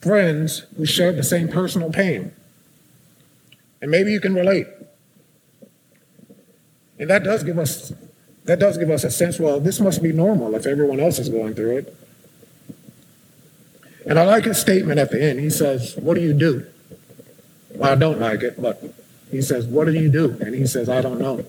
friends 0.00 0.60
who 0.76 0.86
shared 0.86 1.16
the 1.16 1.24
same 1.24 1.48
personal 1.48 1.90
pain. 1.90 2.32
And 3.82 3.90
maybe 3.90 4.12
you 4.12 4.20
can 4.20 4.34
relate. 4.34 4.66
And 6.98 7.10
that 7.10 7.24
does 7.24 7.42
give 7.42 7.58
us 7.58 7.92
that 8.46 8.60
does 8.60 8.78
give 8.78 8.90
us 8.90 9.02
a 9.02 9.10
sense, 9.10 9.40
well, 9.40 9.58
this 9.58 9.80
must 9.80 10.02
be 10.02 10.12
normal 10.12 10.54
if 10.54 10.66
everyone 10.66 11.00
else 11.00 11.18
is 11.18 11.28
going 11.28 11.54
through 11.54 11.78
it. 11.78 11.96
And 14.06 14.20
I 14.20 14.24
like 14.24 14.44
his 14.44 14.58
statement 14.58 15.00
at 15.00 15.10
the 15.10 15.20
end. 15.20 15.40
He 15.40 15.50
says, 15.50 15.96
What 15.96 16.14
do 16.14 16.20
you 16.20 16.32
do? 16.32 16.64
Well, 17.74 17.92
I 17.92 17.96
don't 17.96 18.20
like 18.20 18.42
it, 18.42 18.60
but 18.62 18.82
he 19.30 19.42
says, 19.42 19.66
What 19.66 19.86
do 19.86 19.92
you 19.92 20.08
do? 20.08 20.38
And 20.40 20.54
he 20.54 20.66
says, 20.66 20.88
I 20.88 21.00
don't 21.00 21.20
know. 21.20 21.44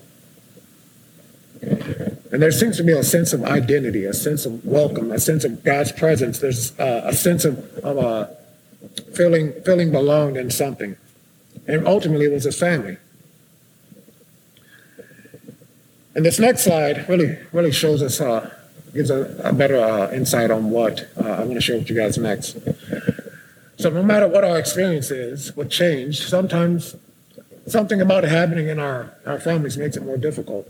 And 2.30 2.42
there 2.42 2.50
seems 2.50 2.76
to 2.76 2.82
be 2.82 2.92
a 2.92 3.02
sense 3.02 3.32
of 3.32 3.44
identity, 3.44 4.04
a 4.04 4.12
sense 4.12 4.44
of 4.44 4.64
welcome, 4.64 5.12
a 5.12 5.18
sense 5.18 5.44
of 5.44 5.62
God's 5.64 5.92
presence. 5.92 6.40
There's 6.40 6.78
uh, 6.78 7.02
a 7.04 7.14
sense 7.14 7.44
of, 7.44 7.58
of 7.78 7.98
uh, 7.98 8.26
feeling, 9.14 9.52
feeling 9.64 9.90
belonged 9.92 10.36
in 10.36 10.50
something. 10.50 10.96
And 11.66 11.86
ultimately, 11.86 12.26
it 12.26 12.32
was 12.32 12.44
his 12.44 12.58
family. 12.58 12.98
And 16.18 16.26
this 16.26 16.40
next 16.40 16.62
slide 16.62 17.08
really, 17.08 17.38
really 17.52 17.70
shows 17.70 18.02
us, 18.02 18.20
uh, 18.20 18.52
gives 18.92 19.08
a, 19.08 19.40
a 19.44 19.52
better 19.52 19.76
uh, 19.76 20.10
insight 20.10 20.50
on 20.50 20.68
what 20.70 21.08
uh, 21.16 21.22
I'm 21.22 21.44
going 21.44 21.54
to 21.54 21.60
share 21.60 21.78
with 21.78 21.88
you 21.88 21.94
guys 21.94 22.18
next. 22.18 22.58
So, 23.78 23.88
no 23.90 24.02
matter 24.02 24.26
what 24.26 24.42
our 24.42 24.58
experience 24.58 25.12
is 25.12 25.56
with 25.56 25.70
change, 25.70 26.22
sometimes 26.26 26.96
something 27.68 28.00
about 28.00 28.24
it 28.24 28.30
happening 28.30 28.66
in 28.66 28.80
our, 28.80 29.14
our 29.26 29.38
families 29.38 29.78
makes 29.78 29.96
it 29.96 30.02
more 30.02 30.16
difficult. 30.16 30.68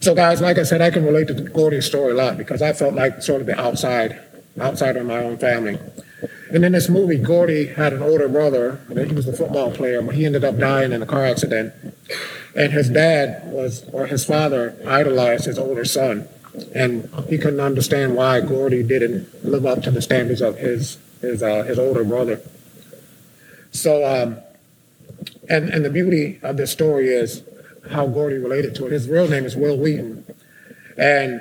So, 0.00 0.14
guys, 0.14 0.42
like 0.42 0.58
I 0.58 0.62
said, 0.64 0.82
I 0.82 0.90
can 0.90 1.06
relate 1.06 1.28
to 1.28 1.32
Gordie's 1.32 1.86
story 1.86 2.12
a 2.12 2.16
lot 2.16 2.36
because 2.36 2.60
I 2.60 2.74
felt 2.74 2.92
like 2.92 3.22
sort 3.22 3.40
of 3.40 3.46
the 3.46 3.58
outside, 3.58 4.20
outside 4.60 4.98
of 4.98 5.06
my 5.06 5.16
own 5.16 5.38
family. 5.38 5.78
And 6.52 6.64
in 6.64 6.72
this 6.72 6.88
movie, 6.88 7.16
Gordie 7.16 7.66
had 7.66 7.92
an 7.92 8.02
older 8.02 8.28
brother. 8.28 8.80
He 8.88 9.14
was 9.14 9.28
a 9.28 9.32
football 9.32 9.70
player, 9.70 10.02
but 10.02 10.14
he 10.14 10.26
ended 10.26 10.44
up 10.44 10.58
dying 10.58 10.92
in 10.92 11.00
a 11.02 11.06
car 11.06 11.24
accident. 11.24 11.72
And 12.56 12.72
his 12.72 12.90
dad 12.90 13.42
was, 13.44 13.88
or 13.92 14.06
his 14.06 14.24
father, 14.24 14.76
idolized 14.86 15.44
his 15.44 15.58
older 15.58 15.84
son. 15.84 16.28
And 16.74 17.08
he 17.28 17.38
couldn't 17.38 17.60
understand 17.60 18.16
why 18.16 18.40
Gordie 18.40 18.82
didn't 18.82 19.44
live 19.44 19.64
up 19.64 19.82
to 19.82 19.90
the 19.90 20.02
standards 20.02 20.40
of 20.40 20.58
his 20.58 20.98
his 21.20 21.42
uh, 21.42 21.62
his 21.62 21.78
older 21.78 22.02
brother. 22.02 22.40
So, 23.70 24.04
um, 24.04 24.38
and 25.48 25.68
and 25.68 25.84
the 25.84 25.90
beauty 25.90 26.40
of 26.42 26.56
this 26.56 26.72
story 26.72 27.08
is 27.08 27.42
how 27.92 28.06
Gordie 28.06 28.38
related 28.38 28.74
to 28.76 28.86
it. 28.86 28.92
His 28.92 29.08
real 29.08 29.28
name 29.28 29.44
is 29.44 29.54
Wil 29.54 29.76
Wheaton, 29.76 30.24
and 30.96 31.40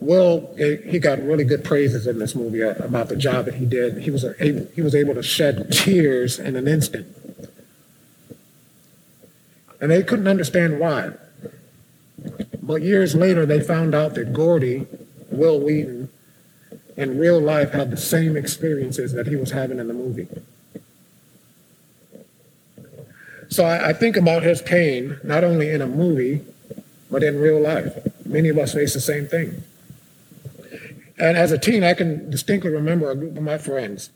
Will 0.00 0.54
he 0.56 0.98
got 0.98 1.22
really 1.22 1.44
good 1.44 1.62
praises 1.62 2.06
in 2.06 2.18
this 2.18 2.34
movie 2.34 2.62
uh, 2.62 2.74
about 2.76 3.08
the 3.08 3.16
job 3.16 3.44
that 3.44 3.54
he 3.54 3.66
did. 3.66 3.98
He 3.98 4.10
was 4.10 4.24
able, 4.40 4.66
he 4.74 4.80
was 4.80 4.94
able 4.94 5.14
to 5.14 5.22
shed 5.22 5.70
tears 5.70 6.38
in 6.38 6.56
an 6.56 6.66
instant, 6.66 7.06
and 9.80 9.90
they 9.90 10.02
couldn't 10.02 10.26
understand 10.26 10.80
why. 10.80 11.12
But 12.62 12.82
years 12.82 13.14
later, 13.14 13.44
they 13.44 13.60
found 13.60 13.94
out 13.94 14.14
that 14.14 14.32
Gordie, 14.32 14.86
Wil 15.30 15.60
Wheaton, 15.60 16.08
in 16.96 17.18
real 17.18 17.40
life 17.40 17.72
had 17.72 17.90
the 17.90 17.96
same 17.96 18.36
experiences 18.36 19.12
that 19.12 19.26
he 19.26 19.36
was 19.36 19.50
having 19.50 19.78
in 19.78 19.88
the 19.88 19.94
movie. 19.94 20.28
So 23.48 23.64
I, 23.64 23.88
I 23.88 23.92
think 23.92 24.16
about 24.16 24.42
his 24.44 24.62
pain, 24.62 25.18
not 25.24 25.44
only 25.44 25.70
in 25.70 25.82
a 25.82 25.86
movie, 25.86 26.42
but 27.10 27.22
in 27.22 27.38
real 27.38 27.60
life. 27.60 27.98
Many 28.24 28.48
of 28.48 28.58
us 28.58 28.74
face 28.74 28.94
the 28.94 29.00
same 29.00 29.26
thing. 29.26 29.62
And 31.20 31.36
as 31.36 31.52
a 31.52 31.58
teen, 31.58 31.84
I 31.84 31.92
can 31.92 32.30
distinctly 32.30 32.70
remember 32.70 33.10
a 33.10 33.14
group 33.14 33.36
of 33.36 33.42
my 33.42 33.58
friends. 33.58 34.10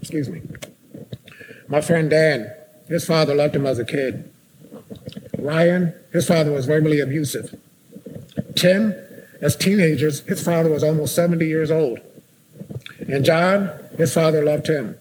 Excuse 0.00 0.28
me. 0.28 0.42
My 1.68 1.80
friend 1.80 2.10
Dan, 2.10 2.52
his 2.86 3.06
father 3.06 3.34
left 3.34 3.56
him 3.56 3.64
as 3.64 3.78
a 3.78 3.84
kid. 3.84 4.30
Ryan, 5.38 5.94
his 6.12 6.28
father 6.28 6.52
was 6.52 6.66
verbally 6.66 7.00
abusive. 7.00 7.58
Tim, 8.56 8.94
as 9.40 9.56
teenagers, 9.56 10.20
his 10.20 10.44
father 10.44 10.68
was 10.68 10.84
almost 10.84 11.14
70 11.14 11.46
years 11.46 11.70
old. 11.70 11.98
And 13.08 13.24
John, 13.24 13.70
his 13.96 14.12
father 14.12 14.44
loved 14.44 14.68
him. 14.68 14.98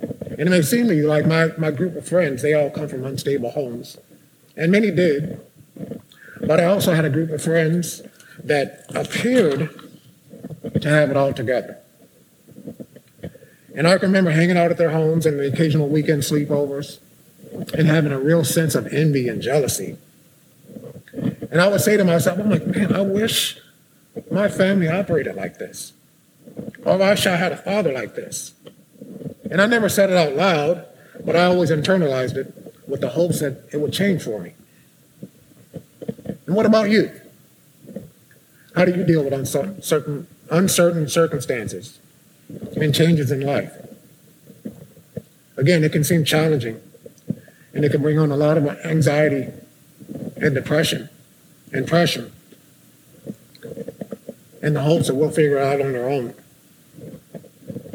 And 0.00 0.40
it 0.40 0.50
may 0.50 0.62
seem 0.62 0.86
to 0.88 0.94
you 0.94 1.06
like 1.06 1.26
my, 1.26 1.48
my 1.56 1.70
group 1.70 1.96
of 1.96 2.06
friends, 2.06 2.42
they 2.42 2.52
all 2.52 2.70
come 2.70 2.88
from 2.88 3.04
unstable 3.04 3.52
homes. 3.52 3.96
And 4.54 4.70
many 4.70 4.90
did. 4.90 5.40
But 6.40 6.60
I 6.60 6.64
also 6.66 6.92
had 6.92 7.06
a 7.06 7.10
group 7.10 7.30
of 7.30 7.42
friends 7.42 8.02
that 8.44 8.84
appeared 8.94 9.70
to 10.80 10.88
have 10.88 11.10
it 11.10 11.16
all 11.16 11.32
together. 11.32 11.78
And 13.74 13.88
I 13.88 13.98
can 13.98 14.08
remember 14.08 14.30
hanging 14.30 14.56
out 14.56 14.70
at 14.70 14.76
their 14.76 14.90
homes 14.90 15.26
and 15.26 15.38
the 15.38 15.52
occasional 15.52 15.88
weekend 15.88 16.22
sleepovers 16.22 16.98
and 17.74 17.88
having 17.88 18.12
a 18.12 18.18
real 18.18 18.44
sense 18.44 18.74
of 18.74 18.86
envy 18.92 19.28
and 19.28 19.42
jealousy. 19.42 19.96
And 21.12 21.60
I 21.60 21.68
would 21.68 21.80
say 21.80 21.96
to 21.96 22.04
myself, 22.04 22.38
I'm 22.38 22.50
like, 22.50 22.66
man, 22.66 22.92
I 22.92 23.00
wish 23.00 23.58
my 24.30 24.48
family 24.48 24.88
operated 24.88 25.34
like 25.34 25.58
this. 25.58 25.92
Or 26.84 26.92
I 26.92 27.10
wish 27.10 27.26
I 27.26 27.36
had 27.36 27.52
a 27.52 27.56
father 27.56 27.92
like 27.92 28.14
this. 28.14 28.52
And 29.50 29.60
I 29.60 29.66
never 29.66 29.88
said 29.88 30.10
it 30.10 30.16
out 30.16 30.34
loud, 30.34 30.86
but 31.24 31.34
I 31.36 31.44
always 31.44 31.70
internalized 31.70 32.36
it 32.36 32.52
with 32.86 33.00
the 33.00 33.10
hopes 33.10 33.40
that 33.40 33.68
it 33.72 33.78
would 33.78 33.92
change 33.92 34.22
for 34.22 34.40
me. 34.40 34.54
And 36.46 36.54
what 36.54 36.66
about 36.66 36.90
you? 36.90 37.10
How 38.74 38.84
do 38.84 38.92
you 38.92 39.04
deal 39.04 39.22
with 39.22 39.32
uncertain, 39.32 40.26
uncertain 40.50 41.08
circumstances 41.08 42.00
and 42.76 42.94
changes 42.94 43.30
in 43.30 43.40
life? 43.40 43.72
Again, 45.56 45.84
it 45.84 45.92
can 45.92 46.02
seem 46.02 46.24
challenging, 46.24 46.80
and 47.72 47.84
it 47.84 47.92
can 47.92 48.02
bring 48.02 48.18
on 48.18 48.32
a 48.32 48.36
lot 48.36 48.58
of 48.58 48.66
anxiety 48.84 49.48
and 50.36 50.54
depression 50.54 51.08
and 51.72 51.86
pressure 51.86 52.32
in 54.60 54.74
the 54.74 54.80
hopes 54.80 55.06
that 55.06 55.14
we'll 55.14 55.30
figure 55.30 55.58
it 55.58 55.62
out 55.62 55.80
on 55.80 55.94
our 55.94 56.08
own. 56.08 56.34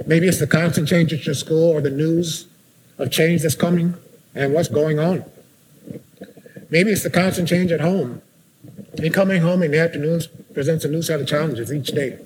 Maybe 0.05 0.27
it's 0.27 0.39
the 0.39 0.47
constant 0.47 0.87
change 0.87 1.11
at 1.13 1.25
your 1.25 1.35
school 1.35 1.71
or 1.71 1.81
the 1.81 1.89
news 1.89 2.47
of 2.97 3.11
change 3.11 3.41
that's 3.41 3.55
coming 3.55 3.95
and 4.33 4.53
what's 4.53 4.69
going 4.69 4.97
on. 4.97 5.25
Maybe 6.69 6.91
it's 6.91 7.03
the 7.03 7.09
constant 7.09 7.47
change 7.49 7.71
at 7.71 7.81
home. 7.81 8.21
And 8.97 9.13
coming 9.13 9.41
home 9.41 9.63
in 9.63 9.71
the 9.71 9.79
afternoons 9.79 10.27
presents 10.53 10.85
a 10.85 10.87
new 10.87 11.01
set 11.01 11.19
of 11.19 11.27
challenges 11.27 11.71
each 11.71 11.87
day. 11.87 12.19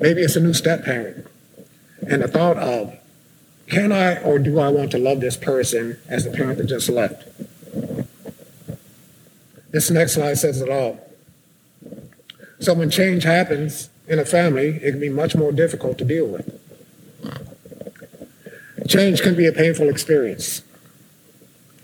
Maybe 0.00 0.22
it's 0.22 0.36
a 0.36 0.40
new 0.40 0.54
step 0.54 0.84
parent 0.84 1.26
and 2.08 2.22
the 2.22 2.28
thought 2.28 2.56
of, 2.56 2.96
can 3.68 3.92
I 3.92 4.20
or 4.22 4.38
do 4.38 4.58
I 4.58 4.68
want 4.68 4.90
to 4.92 4.98
love 4.98 5.20
this 5.20 5.36
person 5.36 5.98
as 6.08 6.24
the 6.24 6.30
parent 6.30 6.58
that 6.58 6.66
just 6.66 6.88
left? 6.88 7.24
This 9.70 9.90
next 9.90 10.14
slide 10.14 10.38
says 10.38 10.62
it 10.62 10.70
all. 10.70 10.98
So 12.60 12.74
when 12.74 12.90
change 12.90 13.24
happens 13.24 13.90
in 14.06 14.18
a 14.18 14.24
family, 14.24 14.80
it 14.82 14.92
can 14.92 15.00
be 15.00 15.10
much 15.10 15.36
more 15.36 15.52
difficult 15.52 15.98
to 15.98 16.04
deal 16.04 16.26
with. 16.26 16.54
Change 18.88 19.20
can 19.20 19.36
be 19.36 19.46
a 19.46 19.52
painful 19.52 19.90
experience 19.90 20.62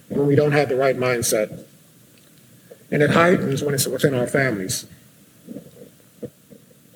when 0.09 0.27
we 0.27 0.35
don't 0.35 0.53
have 0.53 0.71
the 0.71 0.77
right 0.77 0.97
mindset. 0.97 1.64
And 2.95 3.03
it 3.03 3.11
heightens 3.11 3.61
when 3.61 3.75
it's 3.75 3.89
within 3.89 4.15
our 4.15 4.29
families. 4.29 4.87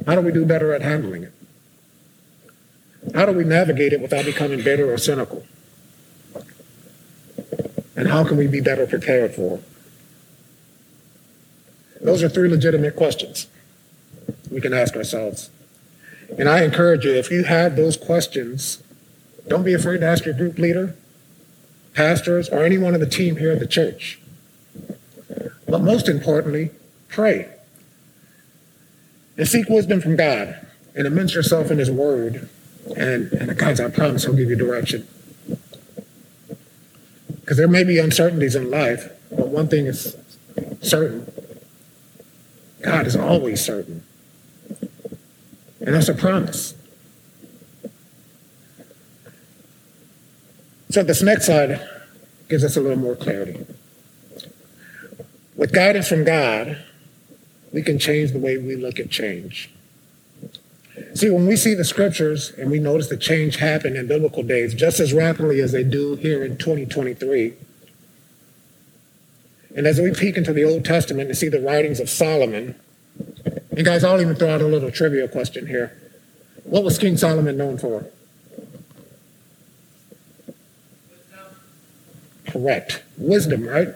How 0.06 0.14
do 0.14 0.20
we 0.20 0.30
do 0.30 0.46
better 0.46 0.72
at 0.72 0.80
handling 0.80 1.24
it? 1.24 1.32
How 3.16 3.26
do 3.26 3.32
we 3.32 3.42
navigate 3.42 3.92
it 3.92 4.00
without 4.00 4.24
becoming 4.24 4.62
bitter 4.62 4.92
or 4.92 4.96
cynical? 4.96 5.44
And 7.96 8.06
how 8.06 8.22
can 8.22 8.36
we 8.36 8.46
be 8.46 8.60
better 8.60 8.86
prepared 8.86 9.34
for 9.34 9.58
it? 9.58 9.64
Those 12.00 12.22
are 12.22 12.28
three 12.28 12.48
legitimate 12.48 12.94
questions 12.94 13.48
we 14.52 14.60
can 14.60 14.72
ask 14.72 14.94
ourselves. 14.94 15.50
And 16.38 16.48
I 16.48 16.62
encourage 16.62 17.04
you, 17.06 17.14
if 17.14 17.28
you 17.28 17.42
have 17.42 17.74
those 17.74 17.96
questions, 17.96 18.84
don't 19.48 19.64
be 19.64 19.74
afraid 19.74 19.98
to 19.98 20.06
ask 20.06 20.24
your 20.26 20.34
group 20.34 20.58
leader, 20.60 20.94
pastors, 21.92 22.48
or 22.48 22.62
anyone 22.62 22.94
on 22.94 23.00
the 23.00 23.06
team 23.06 23.38
here 23.38 23.50
at 23.50 23.58
the 23.58 23.66
church. 23.66 24.20
But 25.68 25.82
most 25.82 26.08
importantly, 26.08 26.70
pray. 27.08 27.48
And 29.36 29.46
seek 29.46 29.68
wisdom 29.68 30.00
from 30.00 30.16
God 30.16 30.66
and 30.94 31.06
immerse 31.06 31.34
yourself 31.34 31.70
in 31.70 31.78
His 31.78 31.90
Word. 31.90 32.48
And, 32.96 33.32
and 33.32 33.56
guys, 33.56 33.80
I 33.80 33.90
promise 33.90 34.24
He'll 34.24 34.34
give 34.34 34.48
you 34.48 34.56
direction. 34.56 35.06
Because 37.40 37.56
there 37.56 37.68
may 37.68 37.84
be 37.84 37.98
uncertainties 37.98 38.54
in 38.54 38.70
life, 38.70 39.10
but 39.30 39.48
one 39.48 39.68
thing 39.68 39.86
is 39.86 40.16
certain 40.80 41.30
God 42.82 43.06
is 43.06 43.16
always 43.16 43.64
certain. 43.64 44.02
And 45.80 45.94
that's 45.94 46.08
a 46.08 46.14
promise. 46.14 46.74
So 50.90 51.02
this 51.02 51.22
next 51.22 51.46
slide 51.46 51.86
gives 52.48 52.64
us 52.64 52.76
a 52.76 52.80
little 52.80 52.98
more 52.98 53.16
clarity. 53.16 53.64
With 55.58 55.72
guidance 55.72 56.08
from 56.08 56.22
God, 56.22 56.78
we 57.72 57.82
can 57.82 57.98
change 57.98 58.30
the 58.30 58.38
way 58.38 58.56
we 58.56 58.76
look 58.76 59.00
at 59.00 59.10
change. 59.10 59.68
See, 61.14 61.30
when 61.30 61.48
we 61.48 61.56
see 61.56 61.74
the 61.74 61.84
scriptures 61.84 62.52
and 62.56 62.70
we 62.70 62.78
notice 62.78 63.08
the 63.08 63.16
change 63.16 63.56
happen 63.56 63.96
in 63.96 64.06
biblical 64.06 64.44
days 64.44 64.72
just 64.72 65.00
as 65.00 65.12
rapidly 65.12 65.60
as 65.60 65.72
they 65.72 65.82
do 65.82 66.14
here 66.14 66.44
in 66.44 66.58
2023, 66.58 67.54
and 69.74 69.86
as 69.86 70.00
we 70.00 70.12
peek 70.12 70.36
into 70.36 70.52
the 70.52 70.62
Old 70.62 70.84
Testament 70.84 71.28
and 71.28 71.36
see 71.36 71.48
the 71.48 71.60
writings 71.60 71.98
of 71.98 72.08
Solomon, 72.08 72.76
and 73.72 73.84
guys, 73.84 74.04
I'll 74.04 74.20
even 74.20 74.36
throw 74.36 74.54
out 74.54 74.60
a 74.60 74.66
little 74.66 74.92
trivia 74.92 75.26
question 75.26 75.66
here. 75.66 76.00
What 76.62 76.84
was 76.84 76.98
King 76.98 77.16
Solomon 77.16 77.56
known 77.56 77.78
for? 77.78 78.06
Correct. 82.46 83.02
Wisdom, 83.16 83.66
right? 83.66 83.88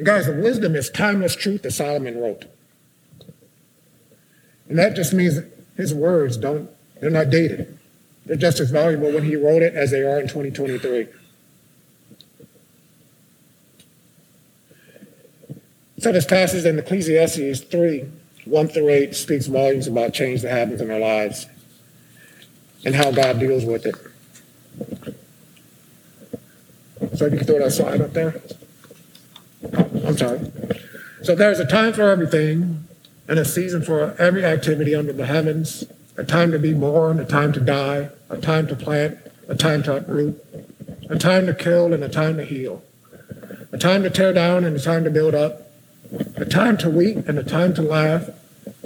And 0.00 0.06
guys, 0.06 0.24
the 0.24 0.32
wisdom 0.32 0.74
is 0.76 0.88
timeless 0.88 1.36
truth 1.36 1.60
that 1.60 1.72
Solomon 1.72 2.18
wrote. 2.18 2.46
And 4.66 4.78
that 4.78 4.96
just 4.96 5.12
means 5.12 5.40
his 5.76 5.92
words 5.92 6.38
don't, 6.38 6.70
they're 7.02 7.10
not 7.10 7.28
dated. 7.28 7.78
They're 8.24 8.38
just 8.38 8.60
as 8.60 8.70
valuable 8.70 9.12
when 9.12 9.24
he 9.24 9.36
wrote 9.36 9.60
it 9.60 9.74
as 9.74 9.90
they 9.90 10.00
are 10.00 10.18
in 10.18 10.26
2023. 10.26 11.06
So 15.98 16.12
this 16.12 16.24
passage 16.24 16.64
in 16.64 16.78
Ecclesiastes 16.78 17.60
3, 17.60 18.08
1 18.46 18.68
through 18.68 18.88
8 18.88 19.14
speaks 19.14 19.48
volumes 19.48 19.86
about 19.86 20.14
change 20.14 20.40
that 20.40 20.52
happens 20.52 20.80
in 20.80 20.90
our 20.90 20.98
lives 20.98 21.46
and 22.86 22.94
how 22.94 23.10
God 23.10 23.38
deals 23.38 23.66
with 23.66 23.84
it. 23.84 23.96
So 27.18 27.26
if 27.26 27.32
you 27.32 27.38
can 27.38 27.46
throw 27.46 27.58
that 27.58 27.72
slide 27.72 28.00
up 28.00 28.14
there. 28.14 28.40
I'm 29.62 30.16
sorry. 30.16 30.40
So 31.22 31.34
there's 31.34 31.60
a 31.60 31.66
time 31.66 31.92
for 31.92 32.10
everything 32.10 32.86
and 33.28 33.38
a 33.38 33.44
season 33.44 33.82
for 33.82 34.14
every 34.18 34.44
activity 34.44 34.94
under 34.94 35.12
the 35.12 35.26
heavens, 35.26 35.84
a 36.16 36.24
time 36.24 36.50
to 36.52 36.58
be 36.58 36.72
born, 36.72 37.20
a 37.20 37.24
time 37.24 37.52
to 37.52 37.60
die, 37.60 38.10
a 38.28 38.38
time 38.38 38.66
to 38.68 38.74
plant, 38.74 39.18
a 39.48 39.54
time 39.54 39.82
to 39.84 39.96
uproot, 39.96 40.42
a 41.08 41.18
time 41.18 41.46
to 41.46 41.54
kill 41.54 41.92
and 41.92 42.02
a 42.02 42.08
time 42.08 42.36
to 42.36 42.44
heal, 42.44 42.82
a 43.72 43.78
time 43.78 44.02
to 44.02 44.10
tear 44.10 44.32
down 44.32 44.64
and 44.64 44.76
a 44.76 44.80
time 44.80 45.04
to 45.04 45.10
build 45.10 45.34
up, 45.34 45.70
a 46.36 46.44
time 46.44 46.76
to 46.78 46.90
weep 46.90 47.28
and 47.28 47.38
a 47.38 47.44
time 47.44 47.74
to 47.74 47.82
laugh, 47.82 48.30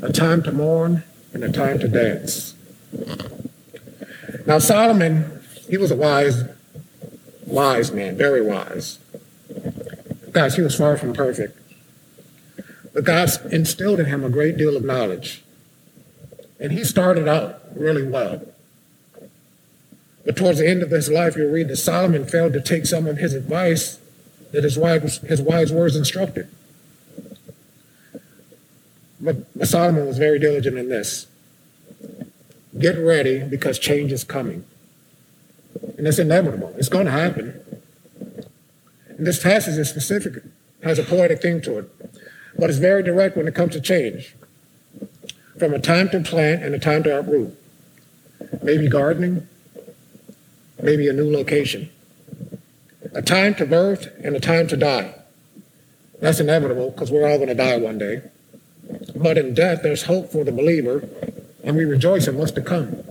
a 0.03 0.13
time 0.13 0.43
to 0.43 0.53
mourn 0.53 1.05
and 1.33 1.45
a 1.45 1.53
time 1.53 1.79
to 1.79 1.89
dance. 1.89 2.55
Now, 4.47 4.59
Solomon, 4.59 5.43
he 5.69 5.77
was 5.77 5.91
a 5.91 5.97
wise, 5.97 6.45
wise 7.47 7.93
man, 7.93 8.17
very 8.17 8.43
wise. 8.43 8.99
Guys, 10.35 10.57
he 10.57 10.63
was 10.63 10.77
far 10.77 10.97
from 10.97 11.15
perfect. 11.15 11.59
But 12.93 13.05
God 13.05 13.31
instilled 13.51 14.01
in 14.01 14.07
him 14.07 14.25
a 14.25 14.29
great 14.29 14.59
deal 14.59 14.77
of 14.77 14.85
knowledge. 14.85 15.43
And 16.61 16.73
he 16.73 16.85
started 16.85 17.27
out 17.27 17.61
really 17.75 18.07
well. 18.07 18.43
But 20.25 20.37
towards 20.37 20.59
the 20.59 20.69
end 20.69 20.83
of 20.83 20.91
his 20.91 21.09
life, 21.09 21.37
you'll 21.37 21.53
read 21.53 21.69
that 21.69 21.77
Solomon 21.77 22.27
failed 22.27 22.53
to 22.55 22.61
take 22.61 22.85
some 22.85 23.07
of 23.07 23.19
his 23.19 23.33
advice 23.33 23.99
that 24.53 24.65
his 24.65 24.77
wise, 24.77 25.19
his 25.19 25.41
wise 25.41 25.73
words 25.73 25.97
instructed. 25.97 26.49
But 29.21 29.37
Solomon 29.65 30.07
was 30.07 30.19
very 30.19 30.39
diligent 30.39 30.77
in 30.77 30.89
this. 30.89 31.27
Get 32.79 32.99
ready 32.99 33.43
because 33.43 33.79
change 33.79 34.13
is 34.13 34.25
coming. 34.25 34.65
And 35.97 36.07
it's 36.07 36.19
inevitable. 36.19 36.75
It's 36.77 36.89
going 36.89 37.07
to 37.07 37.13
happen. 37.13 37.61
This 39.25 39.43
passage 39.43 39.79
is 39.79 39.89
specific, 39.89 40.43
has 40.83 40.99
a 40.99 41.03
poetic 41.03 41.41
thing 41.41 41.63
to 41.63 41.79
it, 41.79 41.91
but 42.59 42.69
it's 42.69 42.79
very 42.79 43.03
direct 43.03 43.39
when 43.39 43.49
it 43.49 43.55
comes 43.55 43.73
to 43.73 43.81
change. 43.81 44.37
From 45.59 45.73
a 45.73 45.79
time 45.79 46.11
to 46.11 46.21
plant 46.21 46.63
and 46.63 46.75
a 46.75 46.79
time 46.79 47.03
to 47.05 47.21
uproot. 47.21 47.59
Maybe 48.63 48.87
gardening, 48.87 49.49
maybe 50.83 51.09
a 51.09 51.15
new 51.15 51.33
location. 51.33 51.89
A 53.15 53.23
time 53.23 53.55
to 53.55 53.65
birth 53.65 54.09
and 54.23 54.37
a 54.37 54.41
time 54.41 54.67
to 54.69 54.77
die. 54.77 55.15
That's 56.21 56.39
inevitable 56.39 56.91
because 56.91 57.11
we're 57.11 57.27
all 57.27 57.39
going 57.39 57.49
to 57.49 57.55
die 57.55 57.79
one 57.79 57.97
day. 57.97 58.21
But 59.17 59.39
in 59.39 59.55
death, 59.55 59.81
there's 59.83 60.03
hope 60.03 60.33
for 60.33 60.45
the 60.45 60.53
believer, 60.53 61.09
and 61.63 61.79
we 61.79 61.87
rejoice 61.87 62.29
in 62.29 62.37
what's 62.37 62.53
to 62.53 62.61
come. 62.61 63.05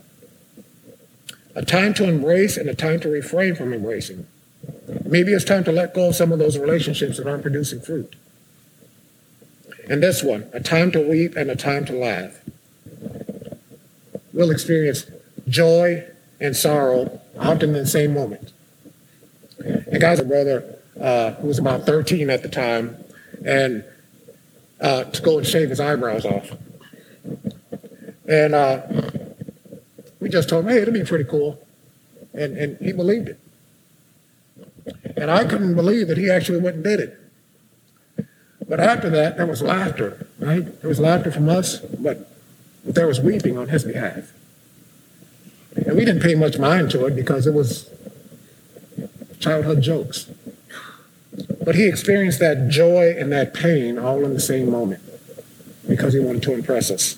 A 1.56 1.66
time 1.66 1.96
to 1.96 2.04
embrace 2.04 2.56
and 2.56 2.70
a 2.70 2.76
time 2.76 3.00
to 3.00 3.10
refrain 3.10 3.56
from 3.56 3.74
embracing. 3.74 4.28
Maybe 5.06 5.34
it's 5.34 5.46
time 5.46 5.64
to 5.66 5.72
let 5.72 5.94
go 5.94 6.10
of 6.10 6.16
some 6.16 6.32
of 6.32 6.40
those 6.40 6.58
relationships 6.58 7.18
that 7.18 7.28
aren't 7.28 7.44
producing 7.44 7.82
fruit. 7.82 8.16
And 9.90 10.02
this 10.02 10.24
one, 10.24 10.50
a 10.54 10.60
time 10.60 10.92
to 10.92 11.02
weep 11.02 11.36
and 11.36 11.52
a 11.52 11.56
time 11.56 11.86
to 11.86 11.94
laugh. 11.94 12.40
We'll 14.32 14.52
experience 14.52 15.06
joy 15.48 16.06
and 16.40 16.56
sorrow 16.56 17.22
often 17.38 17.70
in 17.70 17.76
the 17.76 17.86
same 17.86 18.14
moment. 18.14 18.54
And 19.60 20.00
guys, 20.02 20.20
a 20.20 20.26
brother 20.26 20.80
uh, 21.00 21.32
who 21.34 21.48
was 21.48 21.60
about 21.60 21.86
13 21.86 22.30
at 22.30 22.44
the 22.44 22.50
time, 22.50 22.98
and 23.46 23.84
uh, 24.82 25.06
to 25.06 25.22
go 25.22 25.38
and 25.38 25.48
shave 25.48 25.70
his 25.70 25.80
eyebrows 25.80 26.26
off. 26.26 26.52
And 28.28 28.56
uh, 28.56 28.82
we 30.20 30.30
just 30.30 30.50
told 30.50 30.66
him, 30.66 30.72
hey, 30.72 30.82
it'll 30.82 30.94
be 30.94 31.04
pretty 31.04 31.26
cool. 31.26 31.60
And, 32.34 32.58
and 32.58 32.78
he 32.78 32.94
believed 32.94 33.30
it. 33.30 33.40
And 35.16 35.30
I 35.30 35.46
couldn't 35.46 35.76
believe 35.76 36.08
that 36.08 36.18
he 36.18 36.30
actually 36.30 36.60
went 36.60 36.78
and 36.78 36.84
did 36.84 37.00
it. 37.00 37.20
But 38.68 38.80
after 38.80 39.10
that, 39.10 39.38
there 39.38 39.46
was 39.46 39.62
laughter, 39.62 40.28
right? 40.40 40.82
There 40.82 40.88
was 40.88 41.00
laughter 41.00 41.32
from 41.32 41.50
us, 41.50 41.80
but, 41.80 42.30
there 42.86 43.08
was 43.08 43.22
weeping 43.22 43.58
on 43.58 43.70
his 43.70 43.86
behalf. 43.86 44.34
And 45.76 45.96
we 45.96 46.04
didn't 46.04 46.22
pay 46.22 46.36
much 46.36 46.58
mind 46.58 46.92
to 46.92 47.06
it 47.06 47.16
because 47.16 47.48
it 47.48 47.54
was 47.54 47.90
childhood 49.40 49.82
jokes. 49.82 50.30
But 51.64 51.76
he 51.76 51.88
experienced 51.88 52.40
that 52.40 52.68
joy 52.68 53.16
and 53.18 53.32
that 53.32 53.54
pain 53.54 53.98
all 53.98 54.26
in 54.26 54.34
the 54.34 54.40
same 54.42 54.70
moment 54.70 55.02
because 55.88 56.14
he 56.14 56.20
wanted 56.20 56.44
to 56.44 56.54
impress 56.54 56.92
us. 56.92 57.18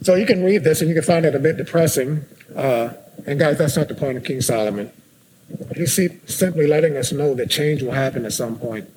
So 0.00 0.14
you 0.14 0.24
can 0.24 0.42
read 0.42 0.64
this 0.64 0.80
and 0.80 0.88
you 0.88 0.94
can 0.94 1.04
find 1.04 1.26
it 1.26 1.34
a 1.34 1.38
bit 1.38 1.58
depressing. 1.58 2.24
Uh, 2.56 2.94
and 3.26 3.38
guys, 3.38 3.58
that's 3.58 3.76
not 3.76 3.88
the 3.88 3.94
point 3.94 4.16
of 4.16 4.24
King 4.24 4.40
Solomon. 4.40 4.90
He's 5.74 5.94
simply 6.26 6.66
letting 6.66 6.96
us 6.96 7.12
know 7.12 7.34
that 7.34 7.50
change 7.50 7.82
will 7.82 7.92
happen 7.92 8.24
at 8.24 8.32
some 8.32 8.58
point. 8.58 8.88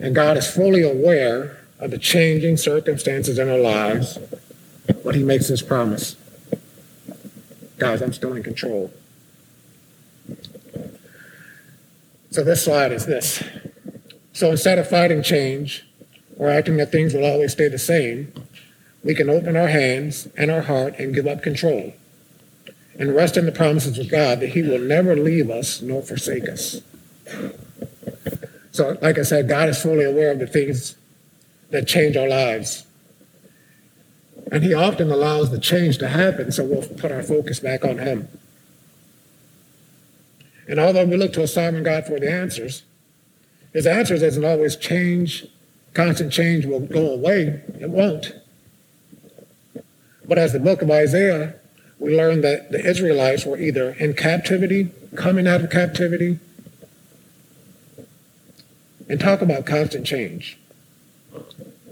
And 0.00 0.14
God 0.14 0.36
is 0.36 0.50
fully 0.50 0.82
aware 0.82 1.58
of 1.78 1.90
the 1.90 1.98
changing 1.98 2.56
circumstances 2.56 3.38
in 3.38 3.48
our 3.48 3.58
lives, 3.58 4.18
but 5.04 5.14
he 5.14 5.22
makes 5.22 5.48
this 5.48 5.62
promise. 5.62 6.16
Guys, 7.78 8.02
I'm 8.02 8.12
still 8.12 8.34
in 8.34 8.42
control. 8.42 8.92
So 12.30 12.44
this 12.44 12.64
slide 12.64 12.92
is 12.92 13.06
this. 13.06 13.42
So 14.32 14.50
instead 14.50 14.78
of 14.78 14.88
fighting 14.88 15.22
change 15.22 15.86
or 16.36 16.48
acting 16.50 16.76
that 16.76 16.92
things 16.92 17.14
will 17.14 17.24
always 17.24 17.52
stay 17.52 17.68
the 17.68 17.78
same, 17.78 18.32
we 19.02 19.14
can 19.14 19.30
open 19.30 19.56
our 19.56 19.68
hands 19.68 20.28
and 20.36 20.50
our 20.50 20.62
heart 20.62 20.98
and 20.98 21.14
give 21.14 21.26
up 21.26 21.42
control 21.42 21.94
and 23.00 23.16
rest 23.16 23.38
in 23.38 23.46
the 23.46 23.52
promises 23.52 23.98
of 23.98 24.10
God 24.10 24.40
that 24.40 24.50
He 24.50 24.60
will 24.60 24.78
never 24.78 25.16
leave 25.16 25.50
us 25.50 25.80
nor 25.80 26.02
forsake 26.02 26.48
us. 26.48 26.82
So, 28.72 28.98
like 29.00 29.18
I 29.18 29.22
said, 29.22 29.48
God 29.48 29.70
is 29.70 29.82
fully 29.82 30.04
aware 30.04 30.30
of 30.30 30.38
the 30.38 30.46
things 30.46 30.96
that 31.70 31.88
change 31.88 32.16
our 32.16 32.28
lives. 32.28 32.84
And 34.52 34.62
He 34.62 34.74
often 34.74 35.10
allows 35.10 35.50
the 35.50 35.58
change 35.58 35.96
to 35.98 36.08
happen 36.08 36.52
so 36.52 36.62
we'll 36.62 36.86
put 36.86 37.10
our 37.10 37.22
focus 37.22 37.58
back 37.58 37.86
on 37.86 37.98
Him. 37.98 38.28
And 40.68 40.78
although 40.78 41.06
we 41.06 41.16
look 41.16 41.32
to 41.32 41.42
a 41.42 41.48
sovereign 41.48 41.82
God 41.82 42.04
for 42.04 42.20
the 42.20 42.30
answers, 42.30 42.82
His 43.72 43.86
answers 43.86 44.22
isn't 44.22 44.44
always 44.44 44.76
change, 44.76 45.46
constant 45.94 46.32
change 46.34 46.66
will 46.66 46.80
go 46.80 47.14
away. 47.14 47.62
It 47.80 47.88
won't. 47.88 48.34
But 50.26 50.36
as 50.36 50.52
the 50.52 50.60
book 50.60 50.82
of 50.82 50.90
Isaiah, 50.90 51.59
we 52.00 52.16
learn 52.16 52.40
that 52.40 52.72
the 52.72 52.84
Israelites 52.84 53.44
were 53.44 53.58
either 53.58 53.90
in 53.92 54.14
captivity, 54.14 54.90
coming 55.14 55.46
out 55.46 55.60
of 55.60 55.70
captivity, 55.70 56.38
and 59.08 59.20
talk 59.20 59.42
about 59.42 59.66
constant 59.66 60.06
change. 60.06 60.58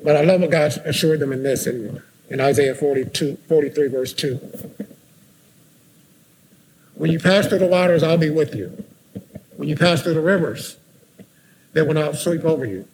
But 0.03 0.17
I 0.17 0.23
love 0.23 0.41
what 0.41 0.51
God 0.51 0.73
assured 0.85 1.21
them 1.21 1.31
in 1.31 1.43
this 1.43 1.67
in, 1.67 2.03
in 2.31 2.41
Isaiah 2.41 2.75
42, 2.75 3.37
43, 3.49 3.89
verse 3.89 4.13
2. 4.15 4.41
When 6.95 7.13
you 7.13 7.21
pass 7.21 7.47
through 7.47 7.59
the 7.59 7.67
waters, 7.67 8.03
I'll 8.03 8.17
be 8.17 8.31
with 8.31 8.55
you. 8.55 8.85
When 9.57 9.69
you 9.69 9.77
pass 9.77 10.03
through 10.03 10.15
the 10.15 10.21
rivers, 10.21 10.79
they 11.75 11.83
will 11.83 11.95
not 11.95 12.17
sweep 12.17 12.45
over 12.45 12.65
you. 12.65 12.89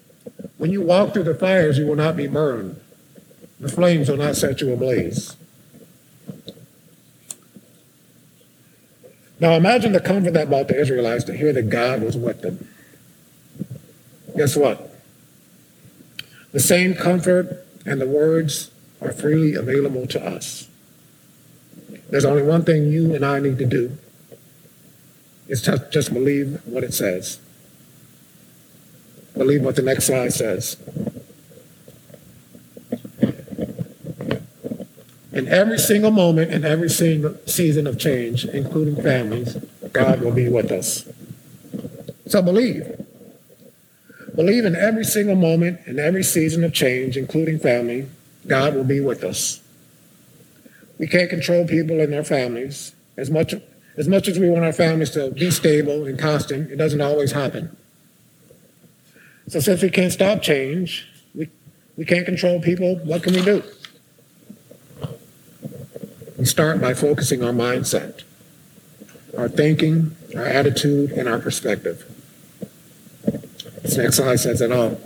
When 0.59 0.73
you 0.73 0.83
walk 0.83 1.13
through 1.13 1.25
the 1.25 1.35
fires, 1.35 1.79
you 1.79 1.87
will 1.87 1.95
not 1.95 2.17
be 2.17 2.27
burned. 2.27 2.81
The 3.61 3.69
flames 3.69 4.09
will 4.09 4.17
not 4.17 4.35
set 4.35 4.61
you 4.61 4.73
ablaze. 4.73 5.37
Now 9.45 9.57
imagine 9.57 9.93
the 9.93 10.01
comfort 10.01 10.33
that 10.33 10.49
brought 10.49 10.69
the 10.69 10.81
Israelites 10.81 11.25
to 11.25 11.37
hear 11.37 11.53
that 11.53 11.69
God 11.69 12.01
was 12.01 12.17
with 12.17 12.41
them. 12.41 12.67
Guess 14.35 14.57
what? 14.57 14.91
The 16.53 16.61
same 16.61 16.95
comfort 16.95 17.67
and 17.85 18.01
the 18.01 18.09
words 18.09 18.71
are 19.03 19.13
freely 19.13 19.55
available 19.55 20.07
to 20.07 20.27
us. 20.27 20.67
There's 22.09 22.25
only 22.25 22.43
one 22.43 22.65
thing 22.65 22.91
you 22.91 23.15
and 23.15 23.23
I 23.23 23.39
need 23.39 23.59
to 23.59 23.67
do. 23.67 23.99
It's 25.47 25.61
just, 25.61 25.93
just 25.93 26.15
believe 26.15 26.63
what 26.65 26.83
it 26.83 26.95
says. 26.95 27.39
Believe 29.35 29.61
what 29.61 29.77
the 29.77 29.83
next 29.83 30.07
slide 30.07 30.33
says. 30.33 30.79
In 35.45 35.53
every 35.53 35.77
single 35.77 36.11
moment, 36.11 36.51
in 36.53 36.65
every 36.65 36.89
single 36.89 37.37
season 37.45 37.87
of 37.87 37.99
change, 37.99 38.47
including 38.47 38.97
families, 39.03 39.57
God 39.93 40.23
will 40.23 40.33
be 40.33 40.49
with 40.49 40.73
us. 40.73 41.07
So 42.27 42.41
believe. 42.41 42.99
Believe 44.35 44.65
in 44.65 44.75
every 44.75 45.05
single 45.05 45.37
moment, 45.37 45.81
in 45.85 45.99
every 45.99 46.23
season 46.23 46.65
of 46.65 46.73
change, 46.73 47.19
including 47.19 47.59
family, 47.59 48.09
God 48.47 48.75
will 48.75 48.85
be 48.85 49.01
with 49.01 49.23
us. 49.23 49.61
We 50.99 51.07
can't 51.09 51.29
control 51.29 51.67
people 51.67 52.01
and 52.01 52.11
their 52.11 52.25
families. 52.25 52.95
As 53.19 53.29
much, 53.29 53.53
as 53.99 54.09
much 54.09 54.29
as 54.29 54.39
we 54.39 54.49
want 54.49 54.65
our 54.65 54.73
families 54.73 55.11
to 55.11 55.31
be 55.31 55.51
stable 55.51 56.07
and 56.07 56.19
constant, 56.19 56.71
it 56.71 56.77
doesn't 56.77 57.03
always 57.03 57.33
happen. 57.33 57.77
So 59.49 59.61
since 59.61 59.83
we 59.83 59.91
can't 59.91 60.11
stop 60.11 60.41
change, 60.41 61.07
we, 61.35 61.51
we 61.99 62.07
can't 62.07 62.25
control 62.25 62.63
people, 62.63 62.97
what 63.01 63.23
can 63.23 63.35
we 63.35 63.43
do? 63.43 63.63
We 66.37 66.45
start 66.47 66.81
by 66.81 66.95
focusing 66.95 67.45
our 67.45 67.53
mindset, 67.53 68.23
our 69.37 69.49
thinking, 69.49 70.17
our 70.35 70.45
attitude, 70.45 71.13
and 71.13 71.29
our 71.29 71.39
perspective. 71.39 72.05
This 73.83 73.97
next 73.97 74.17
slide 74.17 74.41
says 74.41 74.61
it 74.61 74.73
all. 74.73 75.01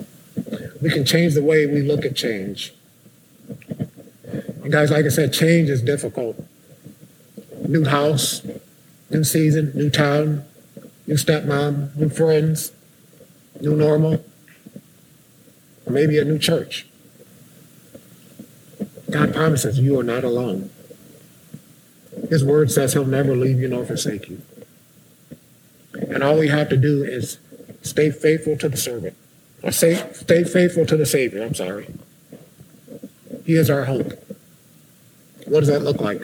We 0.81 0.91
can 0.91 1.05
change 1.05 1.35
the 1.35 1.43
way 1.43 1.67
we 1.67 1.83
look 1.83 2.05
at 2.07 2.17
change. 2.17 2.73
And 4.63 4.73
guys, 4.73 4.91
like 4.91 5.05
I 5.05 5.09
said, 5.09 5.33
change 5.33 5.69
is 5.69 5.83
difficult. 5.83 6.43
New 7.67 7.85
house, 7.85 8.47
new 9.11 9.25
season, 9.25 9.73
new 9.75 9.91
town, 9.91 10.45
new 11.07 11.17
stepmom, 11.17 11.95
new 11.97 12.09
friends, 12.09 12.73
new 13.61 13.77
normal, 13.77 14.25
or 15.85 15.93
maybe 15.93 16.19
a 16.19 16.25
new 16.25 16.39
church. 16.39 16.87
God 19.11 19.35
promises 19.35 19.79
you 19.79 19.99
are 19.99 20.05
not 20.05 20.25
alone. 20.25 20.71
His 22.29 22.45
word 22.45 22.71
says 22.71 22.93
he'll 22.93 23.05
never 23.05 23.35
leave 23.35 23.59
you 23.59 23.69
nor 23.69 23.85
forsake 23.85 24.29
you. 24.29 24.43
And 25.95 26.23
all 26.23 26.39
we 26.39 26.49
have 26.49 26.69
to 26.69 26.77
do 26.77 27.03
is 27.03 27.39
stay 27.83 28.11
faithful 28.11 28.57
to 28.59 28.69
the 28.69 28.77
servant. 28.77 29.17
Or 29.63 29.73
say, 29.73 30.11
stay 30.13 30.45
faithful 30.45 30.87
to 30.87 30.97
the 30.97 31.07
Savior, 31.07 31.43
I'm 31.43 31.55
sorry. 31.55 31.89
He 33.45 33.55
is 33.55 33.71
our 33.71 33.85
hope. 33.85 34.13
What 35.47 35.61
does 35.61 35.69
that 35.69 35.83
look 35.83 36.01
like? 36.01 36.23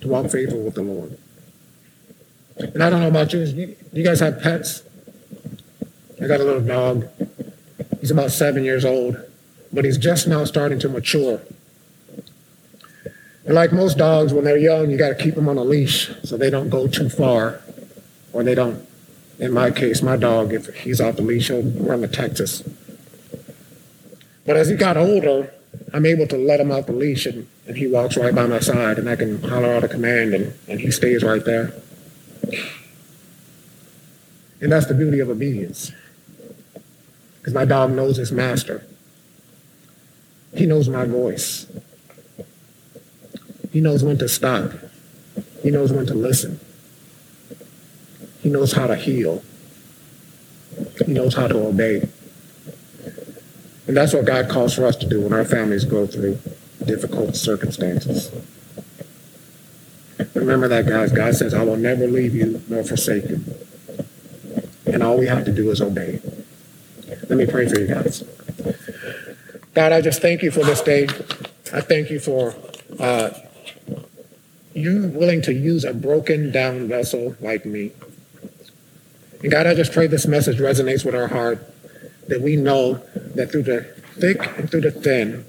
To 0.00 0.08
walk 0.08 0.30
faithful 0.30 0.62
with 0.62 0.74
the 0.74 0.82
Lord. 0.82 1.18
And 2.56 2.82
I 2.82 2.90
don't 2.90 3.00
know 3.00 3.08
about 3.08 3.32
you, 3.32 3.40
you, 3.40 3.76
you 3.92 4.04
guys 4.04 4.20
have 4.20 4.40
pets? 4.40 4.82
I 6.22 6.26
got 6.26 6.40
a 6.40 6.44
little 6.44 6.62
dog. 6.62 7.08
He's 8.00 8.10
about 8.10 8.30
seven 8.30 8.64
years 8.64 8.84
old, 8.84 9.16
but 9.72 9.84
he's 9.84 9.98
just 9.98 10.26
now 10.26 10.44
starting 10.44 10.78
to 10.80 10.88
mature. 10.88 11.40
And 13.44 13.54
like 13.54 13.72
most 13.72 13.96
dogs, 13.96 14.32
when 14.32 14.44
they're 14.44 14.58
young, 14.58 14.90
you 14.90 14.98
got 14.98 15.08
to 15.08 15.14
keep 15.14 15.34
them 15.34 15.48
on 15.48 15.56
a 15.56 15.64
leash 15.64 16.10
so 16.24 16.36
they 16.36 16.50
don't 16.50 16.68
go 16.68 16.86
too 16.86 17.08
far, 17.08 17.60
or 18.32 18.42
they 18.42 18.54
don't. 18.54 18.86
In 19.38 19.52
my 19.52 19.70
case, 19.70 20.02
my 20.02 20.16
dog, 20.16 20.52
if 20.52 20.66
he's 20.80 21.00
off 21.00 21.16
the 21.16 21.22
leash, 21.22 21.48
he'll 21.48 21.62
run 21.62 22.02
to 22.02 22.08
Texas. 22.08 22.62
But 24.44 24.56
as 24.56 24.68
he 24.68 24.76
got 24.76 24.96
older, 24.98 25.52
I'm 25.94 26.04
able 26.04 26.26
to 26.26 26.36
let 26.36 26.60
him 26.60 26.70
out 26.70 26.86
the 26.86 26.92
leash, 26.92 27.24
and, 27.24 27.46
and 27.66 27.76
he 27.76 27.86
walks 27.86 28.16
right 28.16 28.34
by 28.34 28.46
my 28.46 28.60
side, 28.60 28.98
and 28.98 29.08
I 29.08 29.16
can 29.16 29.42
holler 29.42 29.72
out 29.72 29.84
a 29.84 29.88
command, 29.88 30.34
and, 30.34 30.54
and 30.68 30.80
he 30.80 30.90
stays 30.90 31.22
right 31.22 31.44
there. 31.44 31.72
And 34.60 34.70
that's 34.70 34.86
the 34.86 34.94
beauty 34.94 35.20
of 35.20 35.30
obedience. 35.30 35.92
Because 37.38 37.54
my 37.54 37.64
dog 37.64 37.92
knows 37.92 38.18
his 38.18 38.30
master. 38.30 38.84
He 40.54 40.66
knows 40.66 40.88
my 40.88 41.06
voice. 41.06 41.66
He 43.72 43.80
knows 43.80 44.02
when 44.02 44.18
to 44.18 44.28
stop. 44.28 44.72
He 45.62 45.70
knows 45.70 45.92
when 45.92 46.06
to 46.06 46.14
listen. 46.14 46.60
He 48.42 48.48
knows 48.48 48.72
how 48.72 48.86
to 48.86 48.96
heal. 48.96 49.42
He 51.06 51.12
knows 51.12 51.34
how 51.34 51.46
to 51.46 51.58
obey. 51.58 52.08
And 53.86 53.96
that's 53.96 54.14
what 54.14 54.24
God 54.24 54.48
calls 54.48 54.74
for 54.74 54.86
us 54.86 54.96
to 54.96 55.08
do 55.08 55.20
when 55.20 55.32
our 55.32 55.44
families 55.44 55.84
go 55.84 56.06
through 56.06 56.38
difficult 56.84 57.36
circumstances. 57.36 58.30
Remember 60.34 60.68
that, 60.68 60.86
guys. 60.86 61.12
God 61.12 61.34
says, 61.34 61.54
I 61.54 61.62
will 61.62 61.76
never 61.76 62.06
leave 62.06 62.34
you 62.34 62.62
nor 62.68 62.84
forsake 62.84 63.28
you. 63.28 63.40
And 64.86 65.02
all 65.02 65.18
we 65.18 65.26
have 65.26 65.44
to 65.44 65.52
do 65.52 65.70
is 65.70 65.80
obey. 65.80 66.20
Let 67.28 67.38
me 67.38 67.46
pray 67.46 67.68
for 67.68 67.78
you 67.78 67.86
guys. 67.86 68.24
God, 69.74 69.92
I 69.92 70.00
just 70.00 70.20
thank 70.20 70.42
you 70.42 70.50
for 70.50 70.64
this 70.64 70.80
day. 70.80 71.04
I 71.72 71.80
thank 71.80 72.10
you 72.10 72.18
for 72.18 72.54
uh, 72.98 73.30
you 74.80 75.08
willing 75.08 75.42
to 75.42 75.52
use 75.52 75.84
a 75.84 75.94
broken 75.94 76.50
down 76.50 76.88
vessel 76.88 77.36
like 77.40 77.64
me. 77.64 77.92
And 79.42 79.50
God, 79.50 79.66
I 79.66 79.74
just 79.74 79.92
pray 79.92 80.06
this 80.06 80.26
message 80.26 80.58
resonates 80.58 81.04
with 81.04 81.14
our 81.14 81.28
heart, 81.28 81.66
that 82.28 82.40
we 82.40 82.56
know 82.56 82.94
that 83.34 83.50
through 83.50 83.62
the 83.62 83.82
thick 84.18 84.46
and 84.58 84.70
through 84.70 84.82
the 84.82 84.90
thin, 84.90 85.44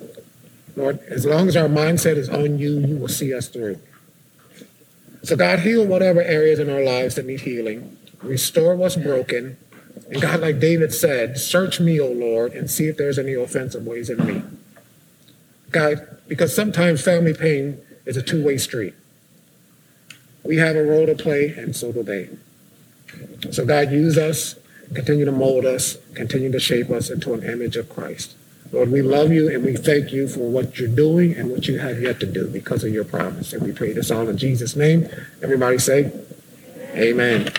Lord, 0.75 0.99
as 1.09 1.25
long 1.25 1.47
as 1.47 1.57
our 1.57 1.67
mindset 1.67 2.15
is 2.15 2.29
on 2.29 2.57
you, 2.57 2.79
you 2.79 2.97
will 2.97 3.09
see 3.09 3.33
us 3.33 3.47
through. 3.47 3.79
So, 5.23 5.35
God, 5.35 5.59
heal 5.59 5.85
whatever 5.85 6.21
areas 6.21 6.59
in 6.59 6.69
our 6.69 6.81
lives 6.81 7.15
that 7.15 7.25
need 7.25 7.41
healing, 7.41 7.97
restore 8.23 8.75
what's 8.75 8.95
broken. 8.95 9.57
And 10.09 10.21
God, 10.21 10.39
like 10.39 10.59
David 10.59 10.93
said, 10.93 11.37
search 11.37 11.79
me, 11.79 11.99
O 11.99 12.07
Lord, 12.07 12.53
and 12.53 12.71
see 12.71 12.87
if 12.87 12.97
there's 12.97 13.19
any 13.19 13.33
offensive 13.33 13.85
ways 13.85 14.09
in 14.09 14.25
me. 14.25 14.43
God, 15.69 16.17
because 16.27 16.55
sometimes 16.55 17.03
family 17.03 17.33
pain 17.33 17.79
is 18.05 18.17
a 18.17 18.21
two 18.21 18.43
way 18.43 18.57
street. 18.57 18.93
We 20.43 20.57
have 20.57 20.75
a 20.75 20.83
role 20.83 21.05
to 21.05 21.15
play, 21.15 21.49
and 21.49 21.75
so 21.75 21.91
do 21.91 22.03
they. 22.03 22.29
So, 23.51 23.65
God, 23.65 23.91
use 23.91 24.17
us, 24.17 24.55
continue 24.93 25.25
to 25.25 25.31
mold 25.31 25.65
us, 25.65 25.97
continue 26.13 26.51
to 26.51 26.59
shape 26.59 26.89
us 26.89 27.09
into 27.09 27.33
an 27.33 27.43
image 27.43 27.75
of 27.75 27.89
Christ. 27.89 28.35
Lord, 28.71 28.89
we 28.89 29.01
love 29.01 29.33
you 29.33 29.53
and 29.53 29.65
we 29.65 29.75
thank 29.75 30.13
you 30.13 30.29
for 30.29 30.49
what 30.49 30.79
you're 30.79 30.87
doing 30.87 31.35
and 31.35 31.51
what 31.51 31.67
you 31.67 31.79
have 31.79 32.01
yet 32.01 32.21
to 32.21 32.25
do 32.25 32.47
because 32.47 32.85
of 32.85 32.93
your 32.93 33.03
promise. 33.03 33.51
And 33.51 33.61
we 33.63 33.73
pray 33.73 33.91
this 33.91 34.09
all 34.11 34.29
in 34.29 34.37
Jesus' 34.37 34.77
name. 34.77 35.09
Everybody 35.41 35.77
say, 35.77 36.11
Amen. 36.95 37.51